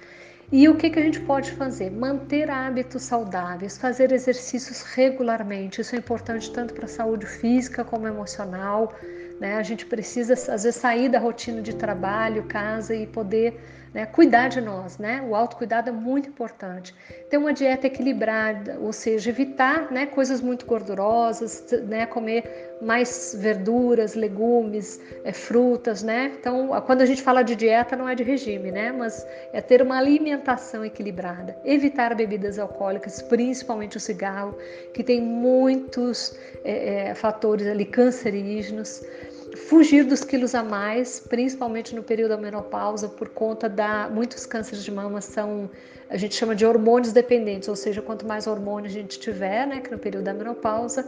E 0.52 0.70
o 0.70 0.76
que, 0.76 0.90
que 0.90 1.00
a 1.00 1.02
gente 1.02 1.20
pode 1.22 1.52
fazer? 1.52 1.90
Manter 1.90 2.50
hábitos 2.50 3.04
saudáveis, 3.04 3.78
fazer 3.78 4.12
exercícios 4.12 4.84
regularmente. 4.84 5.82
Isso 5.82 5.96
é 5.96 5.98
importante 5.98 6.52
tanto 6.52 6.74
para 6.76 6.86
a 6.86 6.88
saúde 6.88 7.26
física 7.26 7.84
como 7.84 8.08
emocional, 8.08 8.94
Né? 9.40 9.56
A 9.56 9.64
gente 9.64 9.86
precisa, 9.86 10.34
às 10.34 10.64
vezes, 10.64 10.76
sair 10.76 11.10
da 11.10 11.18
rotina 11.18 11.60
de 11.60 11.74
trabalho, 11.76 12.44
casa 12.44 12.94
e 12.94 13.08
poder 13.08 13.60
né, 13.94 14.06
cuidar 14.08 14.48
de 14.48 14.60
nós, 14.60 14.98
né? 14.98 15.24
O 15.30 15.36
autocuidado 15.36 15.90
é 15.90 15.94
muito 15.94 16.28
importante. 16.28 16.96
Ter 17.30 17.38
uma 17.38 17.54
dieta 17.54 17.88
equilibrada, 17.88 18.80
ou 18.80 18.92
seja, 18.92 19.30
evitar 19.30 19.92
né, 19.92 20.08
coisas 20.08 20.42
muito 20.42 20.66
gordurosas, 20.66 21.64
né, 21.88 22.06
comer 22.08 22.78
mais 22.82 23.36
verduras, 23.40 24.16
legumes, 24.16 25.00
é, 25.24 25.32
frutas, 25.32 26.02
né? 26.02 26.32
Então, 26.40 26.70
quando 26.86 27.02
a 27.02 27.06
gente 27.06 27.22
fala 27.22 27.44
de 27.44 27.56
dieta, 27.56 27.96
não 27.96 28.10
é 28.10 28.16
de 28.16 28.24
regime, 28.24 28.72
né? 28.72 28.92
Mas 28.92 29.26
é 29.54 29.62
ter 29.62 29.82
uma 29.82 29.98
alimentação 29.98 30.84
equilibrada. 30.84 31.56
Evitar 31.64 32.16
bebidas 32.16 32.58
alcoólicas, 32.58 33.22
principalmente 33.22 33.98
o 33.98 34.00
cigarro, 34.00 34.58
que 34.94 35.04
tem 35.04 35.22
muitos 35.22 36.36
é, 36.64 37.10
é, 37.10 37.16
fatores 37.16 37.68
ali 37.68 37.86
cancerígenos 37.86 39.04
fugir 39.56 40.04
dos 40.04 40.24
quilos 40.24 40.56
a 40.56 40.64
mais, 40.64 41.20
principalmente 41.20 41.96
no 41.96 42.04
período 42.04 42.30
da 42.30 42.38
menopausa, 42.38 43.08
por 43.08 43.30
conta 43.30 43.70
da 43.70 44.10
muitos 44.10 44.46
cânceres 44.46 44.84
de 44.84 44.92
mama 44.92 45.22
são 45.22 45.70
a 46.10 46.18
gente 46.18 46.36
chama 46.36 46.56
de 46.56 46.64
hormônios 46.64 47.12
dependentes, 47.12 47.68
ou 47.68 47.76
seja, 47.76 48.02
quanto 48.02 48.26
mais 48.26 48.46
hormônio 48.46 48.88
a 48.88 48.94
gente 48.94 49.20
tiver, 49.20 49.66
né, 49.66 49.80
que 49.80 49.90
no 49.90 49.98
período 49.98 50.26
da 50.26 50.34
menopausa 50.34 51.08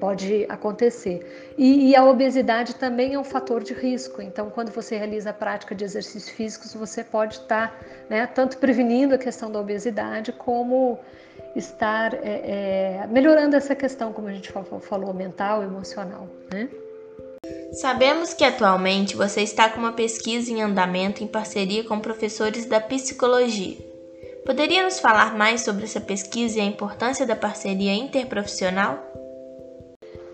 pode 0.00 0.46
acontecer. 0.48 1.54
E, 1.56 1.90
e, 1.90 1.96
a 1.96 2.04
obesidade 2.04 2.74
também 2.74 3.14
é 3.14 3.18
um 3.18 3.24
fator 3.24 3.62
de 3.62 3.74
risco. 3.74 4.22
Então, 4.22 4.50
quando 4.50 4.70
você 4.70 4.96
realiza 4.96 5.30
a 5.30 5.32
prática 5.32 5.74
de 5.74 5.84
exercícios 5.84 6.30
físicos, 6.30 6.74
você 6.74 7.04
pode 7.04 7.34
estar, 7.34 7.78
né, 8.08 8.26
tanto 8.26 8.58
prevenindo 8.58 9.14
a 9.14 9.18
questão 9.18 9.50
da 9.50 9.60
obesidade 9.60 10.32
como 10.32 10.98
estar 11.54 12.14
é, 12.14 13.02
é, 13.02 13.06
melhorando 13.08 13.54
essa 13.54 13.74
questão, 13.74 14.12
como 14.12 14.28
a 14.28 14.32
gente 14.32 14.52
falou, 14.80 15.14
mental, 15.14 15.62
emocional, 15.62 16.28
né? 16.52 16.68
Sabemos 17.72 18.32
que 18.32 18.44
atualmente 18.44 19.16
você 19.16 19.42
está 19.42 19.68
com 19.68 19.78
uma 19.78 19.92
pesquisa 19.92 20.50
em 20.50 20.62
andamento 20.62 21.22
em 21.22 21.26
parceria 21.26 21.84
com 21.84 22.00
professores 22.00 22.64
da 22.64 22.80
psicologia. 22.80 23.76
Poderia 24.46 24.84
nos 24.84 25.00
falar 25.00 25.36
mais 25.36 25.62
sobre 25.62 25.84
essa 25.84 26.00
pesquisa 26.00 26.58
e 26.58 26.60
a 26.60 26.64
importância 26.64 27.26
da 27.26 27.34
parceria 27.34 27.92
interprofissional? 27.94 28.98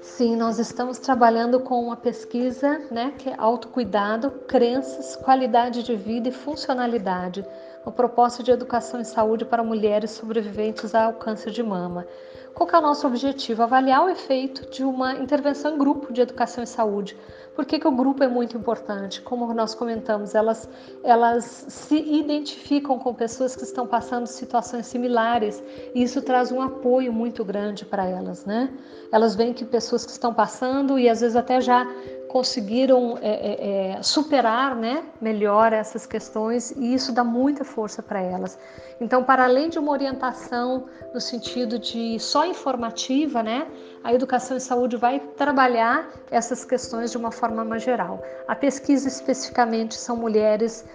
Sim, 0.03 0.37
nós 0.37 0.59
estamos 0.59 0.99
trabalhando 0.99 1.61
com 1.61 1.83
uma 1.83 1.97
pesquisa, 1.97 2.79
né, 2.91 3.15
que 3.17 3.31
é 3.31 3.35
autocuidado, 3.39 4.31
crenças, 4.47 5.17
qualidade 5.17 5.83
de 5.83 5.97
vida 5.97 6.29
e 6.29 6.33
funcionalidade, 6.33 7.45
uma 7.87 7.93
proposta 7.93 8.43
de 8.43 8.51
educação 8.51 9.01
e 9.01 9.05
saúde 9.05 9.45
para 9.45 9.65
mulheres 9.65 10.11
sobreviventes 10.11 10.95
ao 10.95 11.15
câncer 11.15 11.51
de 11.51 11.63
mama. 11.63 12.07
Qual 12.55 12.69
é 12.71 12.79
o 12.79 12.83
nosso 12.83 13.07
objetivo? 13.07 13.63
Avaliar 13.63 14.05
o 14.05 14.09
efeito 14.11 14.71
de 14.71 14.85
uma 14.85 15.15
intervenção 15.15 15.75
em 15.75 15.79
grupo 15.79 16.13
de 16.13 16.21
educação 16.21 16.63
e 16.63 16.67
saúde. 16.67 17.17
Por 17.55 17.67
que, 17.67 17.79
que 17.79 17.87
o 17.87 17.93
grupo 17.93 18.23
é 18.23 18.29
muito 18.29 18.57
importante? 18.57 19.21
Como 19.21 19.53
nós 19.53 19.75
comentamos, 19.75 20.35
elas, 20.35 20.69
elas 21.05 21.67
se 21.69 21.97
identificam 21.97 22.99
com 22.99 23.15
pessoas 23.15 23.55
que 23.55 23.63
estão 23.63 23.87
passando 23.87 24.27
situações 24.27 24.87
similares 24.87 25.63
e 25.95 26.03
isso 26.03 26.23
traz 26.23 26.51
um 26.51 26.63
apoio 26.63 27.13
muito 27.13 27.45
grande 27.45 27.85
para 27.85 28.07
elas, 28.07 28.47
né? 28.47 28.73
Elas 29.11 29.35
veem 29.35 29.53
que 29.53 29.67
pessoas 29.67 30.07
que 30.07 30.13
estão 30.13 30.33
passando 30.33 30.99
e 30.99 31.11
às 31.11 31.21
vezes 31.21 31.37
até 31.37 31.61
já 31.61 31.87
conseguiram 32.33 33.19
é, 33.21 33.29
é, 33.31 33.97
é, 33.99 34.03
superar 34.03 34.75
né, 34.75 35.05
melhor 35.21 35.71
essas 35.75 36.07
questões 36.07 36.71
e 36.71 36.95
isso 36.95 37.13
dá 37.13 37.23
muita 37.23 37.63
força 37.63 38.03
para 38.03 38.23
elas. 38.23 38.59
Então, 38.99 39.23
para 39.23 39.45
além 39.45 39.69
de 39.69 39.79
uma 39.79 39.93
orientação 39.93 40.87
no 41.13 41.21
sentido 41.21 41.79
de 41.79 42.19
só 42.19 42.47
informativa, 42.47 43.43
né, 43.43 43.67
a 44.03 44.15
educação 44.15 44.57
em 44.57 44.61
saúde 44.61 44.97
vai 44.97 45.21
trabalhar 45.37 46.11
essas 46.31 46.65
questões 46.65 47.11
de 47.11 47.19
uma 47.19 47.31
forma 47.31 47.67
mais 47.67 47.83
geral. 47.83 48.23
A 48.49 48.57
pesquisa 48.57 49.09
especificamente 49.09 49.95
são 49.95 50.17
mulheres 50.17 50.87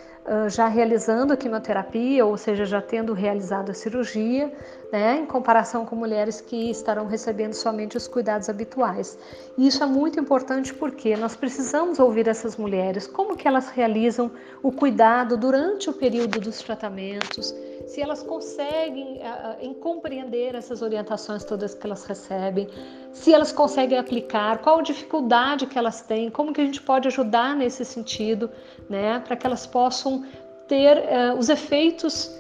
já 0.50 0.68
realizando 0.68 1.32
a 1.32 1.38
quimioterapia, 1.38 2.26
ou 2.26 2.38
seja, 2.38 2.66
já 2.66 2.82
tendo 2.82 3.14
realizado 3.14 3.70
a 3.70 3.74
cirurgia, 3.74 4.52
né, 4.92 5.20
em 5.20 5.26
comparação 5.26 5.86
com 5.86 5.96
mulheres 5.96 6.42
que 6.42 6.70
estarão 6.70 7.08
recebendo 7.08 7.54
somente 7.54 7.98
os 7.98 8.08
cuidados 8.08 8.50
habituais. 8.50 9.18
E 9.58 9.68
isso 9.68 9.84
é 9.84 9.86
muito 9.86 10.20
importante 10.20 10.74
porque 10.74 11.16
nós 11.16 11.36
precisamos 11.36 12.00
ouvir 12.00 12.28
essas 12.28 12.58
mulheres, 12.58 13.08
como 13.08 13.36
que 13.36 13.48
elas 13.48 13.70
realizam 13.70 14.32
o 14.62 14.72
cuidado 14.72 15.38
durante 15.38 15.90
o 15.90 15.94
período 15.94 16.40
dos 16.40 16.60
tratamentos, 16.60 17.54
se 17.88 18.02
elas 18.02 18.22
conseguem 18.22 19.18
uh, 19.18 19.56
em 19.62 19.74
compreender 19.74 20.54
essas 20.54 20.82
orientações 20.82 21.44
todas 21.44 21.74
que 21.74 21.86
elas 21.88 22.06
recebem, 22.06 22.68
se 23.14 23.34
elas 23.34 23.52
conseguem 23.52 23.98
aplicar, 23.98 24.60
qual 24.60 24.80
a 24.80 24.82
dificuldade 24.82 25.66
que 25.66 25.78
elas 25.80 26.02
têm, 26.02 26.30
como 26.30 26.54
que 26.54 26.62
a 26.62 26.66
gente 26.66 26.82
pode 26.82 27.08
ajudar 27.08 27.56
nesse 27.56 27.84
sentido, 27.86 28.52
né, 28.90 29.20
para 29.26 29.36
que 29.36 29.48
elas 29.48 29.66
possam 29.66 30.26
ter 30.68 30.98
uh, 30.98 31.38
os 31.40 31.50
efeitos 31.50 32.36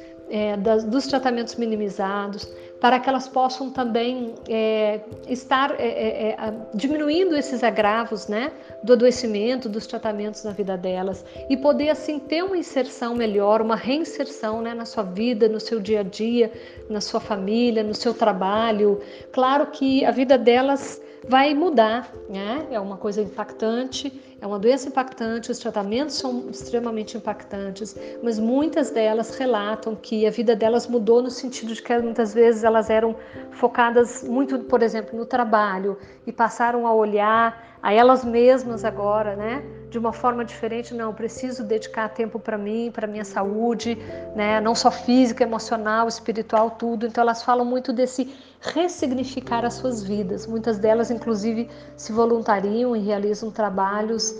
das, 0.61 0.83
dos 0.83 1.07
tratamentos 1.07 1.55
minimizados, 1.55 2.51
para 2.79 2.99
que 2.99 3.09
elas 3.09 3.27
possam 3.27 3.71
também 3.71 4.35
é, 4.47 5.01
estar 5.27 5.75
é, 5.79 5.87
é, 5.87 6.29
é 6.29 6.53
diminuindo 6.73 7.35
esses 7.35 7.63
agravos 7.63 8.27
né, 8.27 8.51
do 8.83 8.93
adoecimento, 8.93 9.67
dos 9.67 9.87
tratamentos 9.87 10.43
na 10.43 10.51
vida 10.51 10.77
delas 10.77 11.25
e 11.49 11.57
poder 11.57 11.89
assim 11.89 12.19
ter 12.19 12.43
uma 12.43 12.57
inserção 12.57 13.15
melhor, 13.15 13.61
uma 13.61 13.75
reinserção 13.75 14.61
né, 14.61 14.73
na 14.73 14.85
sua 14.85 15.03
vida, 15.03 15.47
no 15.49 15.59
seu 15.59 15.79
dia 15.79 16.01
a 16.01 16.03
dia, 16.03 16.51
na 16.89 17.01
sua 17.01 17.19
família, 17.19 17.83
no 17.83 17.95
seu 17.95 18.13
trabalho. 18.13 19.01
Claro 19.31 19.67
que 19.67 20.05
a 20.05 20.11
vida 20.11 20.37
delas 20.37 21.01
vai 21.27 21.53
mudar, 21.53 22.09
né? 22.29 22.65
É 22.71 22.79
uma 22.79 22.97
coisa 22.97 23.21
impactante, 23.21 24.37
é 24.39 24.47
uma 24.47 24.57
doença 24.57 24.87
impactante, 24.87 25.51
os 25.51 25.59
tratamentos 25.59 26.15
são 26.15 26.49
extremamente 26.49 27.17
impactantes, 27.17 27.95
mas 28.23 28.39
muitas 28.39 28.91
delas 28.91 29.35
relatam 29.35 29.95
que 29.95 30.25
a 30.25 30.31
vida 30.31 30.55
delas 30.55 30.87
mudou 30.87 31.21
no 31.21 31.29
sentido 31.29 31.73
de 31.73 31.81
que 31.81 31.97
muitas 31.99 32.33
vezes 32.33 32.63
elas 32.63 32.89
eram 32.89 33.15
focadas 33.51 34.23
muito, 34.23 34.59
por 34.59 34.81
exemplo, 34.81 35.17
no 35.17 35.25
trabalho 35.25 35.97
e 36.25 36.31
passaram 36.31 36.87
a 36.87 36.93
olhar 36.93 37.77
a 37.81 37.93
elas 37.93 38.23
mesmas 38.23 38.83
agora, 38.83 39.35
né? 39.35 39.63
De 39.89 39.97
uma 39.97 40.11
forma 40.11 40.43
diferente, 40.43 40.93
não, 40.93 41.13
preciso 41.13 41.63
dedicar 41.63 42.09
tempo 42.09 42.39
para 42.39 42.57
mim, 42.57 42.91
para 42.91 43.07
minha 43.07 43.25
saúde, 43.25 43.97
né? 44.35 44.59
Não 44.59 44.75
só 44.75 44.91
física, 44.91 45.43
emocional, 45.43 46.07
espiritual, 46.07 46.71
tudo. 46.71 47.05
Então 47.05 47.21
elas 47.21 47.43
falam 47.43 47.65
muito 47.65 47.93
desse 47.93 48.33
ressignificar 48.73 49.65
as 49.65 49.75
suas 49.75 50.03
vidas. 50.03 50.47
Muitas 50.47 50.77
delas, 50.77 51.11
inclusive, 51.11 51.69
se 51.95 52.11
voluntariam 52.11 52.95
e 52.95 52.99
realizam 52.99 53.51
trabalhos 53.51 54.35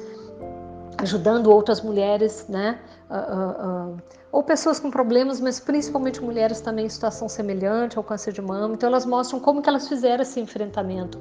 ajudando 0.97 1.51
outras 1.51 1.81
mulheres, 1.81 2.45
né? 2.47 2.79
Uh, 3.09 3.13
uh, 3.13 3.93
uh, 3.93 3.97
ou 4.31 4.43
pessoas 4.43 4.79
com 4.79 4.91
problemas, 4.91 5.39
mas 5.39 5.59
principalmente 5.59 6.21
mulheres 6.21 6.59
também 6.59 6.85
em 6.85 6.89
situação 6.89 7.29
semelhante 7.29 7.97
ao 7.97 8.03
câncer 8.03 8.33
de 8.33 8.41
mama. 8.41 8.73
Então 8.73 8.89
elas 8.89 9.05
mostram 9.05 9.39
como 9.39 9.61
que 9.61 9.69
elas 9.69 9.87
fizeram 9.87 10.21
esse 10.21 10.39
enfrentamento. 10.39 11.19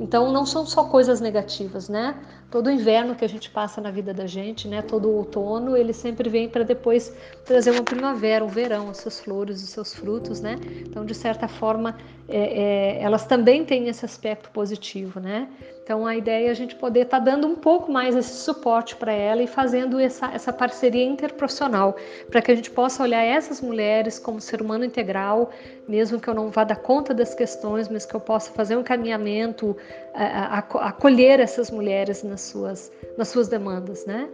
Então 0.00 0.32
não 0.32 0.46
são 0.46 0.66
só 0.66 0.84
coisas 0.84 1.20
negativas, 1.20 1.88
né? 1.88 2.14
Todo 2.50 2.70
inverno 2.70 3.14
que 3.14 3.24
a 3.24 3.28
gente 3.28 3.50
passa 3.50 3.80
na 3.80 3.90
vida 3.90 4.14
da 4.14 4.26
gente, 4.26 4.68
né? 4.68 4.80
Todo 4.80 5.10
outono, 5.10 5.76
ele 5.76 5.92
sempre 5.92 6.28
vem 6.30 6.48
para 6.48 6.64
depois 6.64 7.12
trazer 7.44 7.72
uma 7.72 7.82
primavera, 7.82 8.44
um 8.44 8.48
verão, 8.48 8.88
as 8.88 8.98
suas 8.98 9.20
flores, 9.20 9.62
os 9.62 9.70
seus 9.70 9.94
frutos, 9.94 10.40
né? 10.40 10.56
Então 10.80 11.04
de 11.04 11.14
certa 11.14 11.48
forma 11.48 11.96
é, 12.28 12.98
é, 12.98 13.02
elas 13.02 13.26
também 13.26 13.64
têm 13.64 13.88
esse 13.88 14.04
aspecto 14.04 14.50
positivo, 14.50 15.20
né? 15.20 15.48
Então 15.86 16.04
a 16.04 16.16
ideia 16.16 16.48
é 16.48 16.50
a 16.50 16.54
gente 16.54 16.74
poder 16.74 17.02
estar 17.02 17.20
tá 17.20 17.24
dando 17.24 17.46
um 17.46 17.54
pouco 17.54 17.92
mais 17.92 18.16
esse 18.16 18.34
suporte 18.34 18.96
para 18.96 19.12
ela 19.12 19.40
e 19.40 19.46
fazendo 19.46 20.00
essa, 20.00 20.26
essa 20.34 20.52
parceria 20.52 21.04
interprofissional 21.04 21.94
para 22.28 22.42
que 22.42 22.50
a 22.50 22.56
gente 22.56 22.72
possa 22.72 23.04
olhar 23.04 23.22
essas 23.22 23.60
mulheres 23.60 24.18
como 24.18 24.40
ser 24.40 24.60
humano 24.60 24.84
integral, 24.84 25.48
mesmo 25.86 26.18
que 26.18 26.26
eu 26.26 26.34
não 26.34 26.50
vá 26.50 26.64
dar 26.64 26.74
conta 26.74 27.14
das 27.14 27.36
questões, 27.36 27.88
mas 27.88 28.04
que 28.04 28.16
eu 28.16 28.18
possa 28.18 28.50
fazer 28.50 28.74
um 28.74 28.80
encaminhamento, 28.80 29.76
acolher 30.12 31.38
essas 31.38 31.70
mulheres 31.70 32.24
nas 32.24 32.40
suas, 32.40 32.90
nas 33.16 33.28
suas 33.28 33.46
demandas, 33.46 34.04
né? 34.04 34.28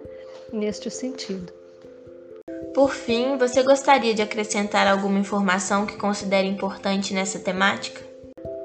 Neste 0.50 0.90
sentido. 0.90 1.52
Por 2.74 2.92
fim, 2.92 3.36
você 3.36 3.62
gostaria 3.62 4.14
de 4.14 4.22
acrescentar 4.22 4.86
alguma 4.86 5.18
informação 5.18 5.84
que 5.84 5.98
considere 5.98 6.48
importante 6.48 7.12
nessa 7.12 7.38
temática? 7.38 8.00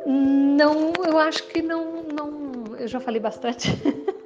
Não, 0.05 0.93
eu 1.05 1.17
acho 1.17 1.45
que 1.47 1.61
não, 1.61 2.03
não 2.03 2.36
eu 2.79 2.87
já 2.87 2.99
falei 2.99 3.19
bastante. 3.19 3.69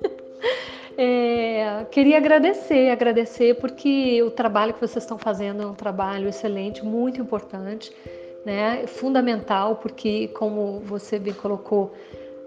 É, 0.98 1.86
queria 1.90 2.18
agradecer, 2.18 2.92
agradecer 2.92 3.56
porque 3.56 4.22
o 4.22 4.30
trabalho 4.30 4.74
que 4.74 4.80
vocês 4.80 5.04
estão 5.04 5.18
fazendo 5.18 5.64
é 5.64 5.66
um 5.66 5.74
trabalho 5.74 6.28
excelente, 6.28 6.86
muito 6.86 7.20
importante, 7.20 7.92
né? 8.46 8.86
Fundamental, 8.86 9.78
porque 9.78 10.28
como 10.28 10.80
você 10.82 11.18
bem 11.18 11.34
colocou, 11.34 11.92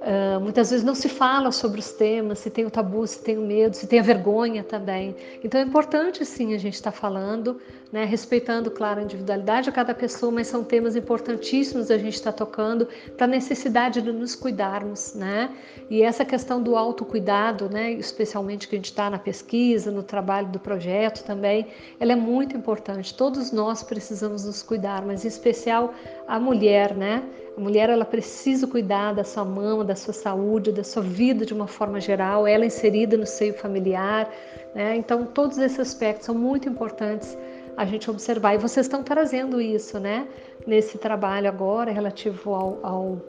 Uh, 0.04 0.38
muitas 0.38 0.68
vezes 0.68 0.84
não 0.84 0.94
se 0.94 1.08
fala 1.08 1.50
sobre 1.50 1.80
os 1.80 1.90
temas, 1.92 2.38
se 2.38 2.50
tem 2.50 2.66
o 2.66 2.70
tabu, 2.70 3.06
se 3.06 3.24
tem 3.24 3.38
o 3.38 3.40
medo, 3.40 3.74
se 3.74 3.86
tem 3.86 3.98
a 3.98 4.02
vergonha 4.02 4.62
também. 4.62 5.16
Então 5.42 5.58
é 5.58 5.64
importante 5.64 6.26
sim 6.26 6.52
a 6.52 6.58
gente 6.58 6.74
estar 6.74 6.92
tá 6.92 6.96
falando, 6.96 7.58
né, 7.94 8.04
respeitando, 8.04 8.72
claro, 8.72 8.98
a 8.98 9.04
individualidade 9.04 9.66
de 9.66 9.72
cada 9.72 9.94
pessoa, 9.94 10.32
mas 10.32 10.48
são 10.48 10.64
temas 10.64 10.96
importantíssimos 10.96 11.92
a 11.92 11.96
gente 11.96 12.14
estar 12.14 12.32
tá 12.32 12.38
tocando 12.38 12.88
para 13.16 13.26
a 13.26 13.28
necessidade 13.28 14.02
de 14.02 14.10
nos 14.10 14.34
cuidarmos, 14.34 15.14
né? 15.14 15.48
E 15.88 16.02
essa 16.02 16.24
questão 16.24 16.60
do 16.60 16.76
autocuidado, 16.76 17.70
né, 17.70 17.92
especialmente 17.92 18.66
que 18.66 18.74
a 18.74 18.78
gente 18.78 18.86
está 18.86 19.08
na 19.08 19.16
pesquisa, 19.16 19.92
no 19.92 20.02
trabalho 20.02 20.48
do 20.48 20.58
projeto 20.58 21.22
também, 21.22 21.68
ela 22.00 22.10
é 22.10 22.16
muito 22.16 22.56
importante. 22.56 23.14
Todos 23.14 23.52
nós 23.52 23.84
precisamos 23.84 24.44
nos 24.44 24.60
cuidar, 24.60 25.06
mas 25.06 25.24
em 25.24 25.28
especial 25.28 25.94
a 26.26 26.40
mulher, 26.40 26.96
né? 26.96 27.22
A 27.56 27.60
mulher 27.60 27.90
ela 27.90 28.04
precisa 28.04 28.66
cuidar 28.66 29.12
da 29.12 29.22
sua 29.22 29.44
mama, 29.44 29.84
da 29.84 29.94
sua 29.94 30.12
saúde, 30.12 30.72
da 30.72 30.82
sua 30.82 31.04
vida 31.04 31.46
de 31.46 31.54
uma 31.54 31.68
forma 31.68 32.00
geral, 32.00 32.44
ela 32.44 32.66
inserida 32.66 33.16
no 33.16 33.24
seio 33.24 33.54
familiar. 33.54 34.28
Né? 34.74 34.96
Então, 34.96 35.24
todos 35.24 35.58
esses 35.58 35.78
aspectos 35.78 36.26
são 36.26 36.34
muito 36.34 36.68
importantes 36.68 37.38
a 37.76 37.84
gente 37.84 38.10
observar. 38.10 38.54
E 38.54 38.58
vocês 38.58 38.86
estão 38.86 39.02
trazendo 39.02 39.60
isso, 39.60 39.98
né? 39.98 40.26
Nesse 40.66 40.98
trabalho 40.98 41.48
agora 41.48 41.90
relativo 41.90 42.54
ao, 42.54 42.78
ao 42.82 43.20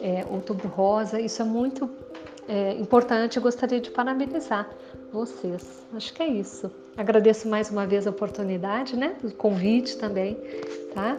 é, 0.00 0.24
Outubro 0.30 0.68
Rosa. 0.68 1.20
Isso 1.20 1.42
é 1.42 1.44
muito 1.44 1.88
é, 2.48 2.72
importante. 2.74 3.36
Eu 3.36 3.42
gostaria 3.42 3.80
de 3.80 3.90
parabenizar 3.90 4.68
vocês. 5.12 5.84
Acho 5.94 6.12
que 6.12 6.22
é 6.22 6.26
isso. 6.26 6.70
Agradeço 6.96 7.48
mais 7.48 7.70
uma 7.70 7.86
vez 7.86 8.06
a 8.06 8.10
oportunidade, 8.10 8.96
né? 8.96 9.16
O 9.22 9.30
convite 9.30 9.96
também, 9.96 10.36
tá? 10.94 11.16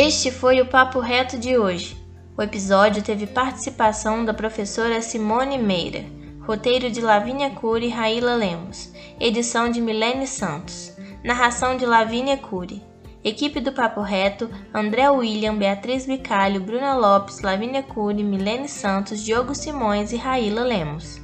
Este 0.04 0.32
foi 0.32 0.60
o 0.60 0.66
Papo 0.66 0.98
Reto 0.98 1.38
de 1.38 1.56
hoje. 1.56 1.96
O 2.36 2.42
episódio 2.42 3.04
teve 3.04 3.24
participação 3.24 4.24
da 4.24 4.34
professora 4.34 5.00
Simone 5.00 5.56
Meira, 5.56 6.04
roteiro 6.44 6.90
de 6.90 7.00
Lavínia 7.00 7.50
Cury 7.50 7.86
e 7.86 7.88
Raíla 7.88 8.34
Lemos, 8.34 8.92
edição 9.20 9.70
de 9.70 9.80
Milene 9.80 10.26
Santos, 10.26 10.92
narração 11.22 11.76
de 11.76 11.86
Lavínia 11.86 12.36
Cury. 12.36 12.82
Equipe 13.22 13.60
do 13.60 13.70
Papo 13.70 14.00
Reto, 14.00 14.50
André 14.74 15.08
William, 15.08 15.54
Beatriz 15.54 16.04
Bicalho, 16.04 16.60
Bruna 16.60 16.96
Lopes, 16.96 17.40
Lavínia 17.40 17.84
Cury, 17.84 18.24
Milene 18.24 18.68
Santos, 18.68 19.22
Diogo 19.22 19.54
Simões 19.54 20.10
e 20.12 20.16
Raíla 20.16 20.64
Lemos. 20.64 21.22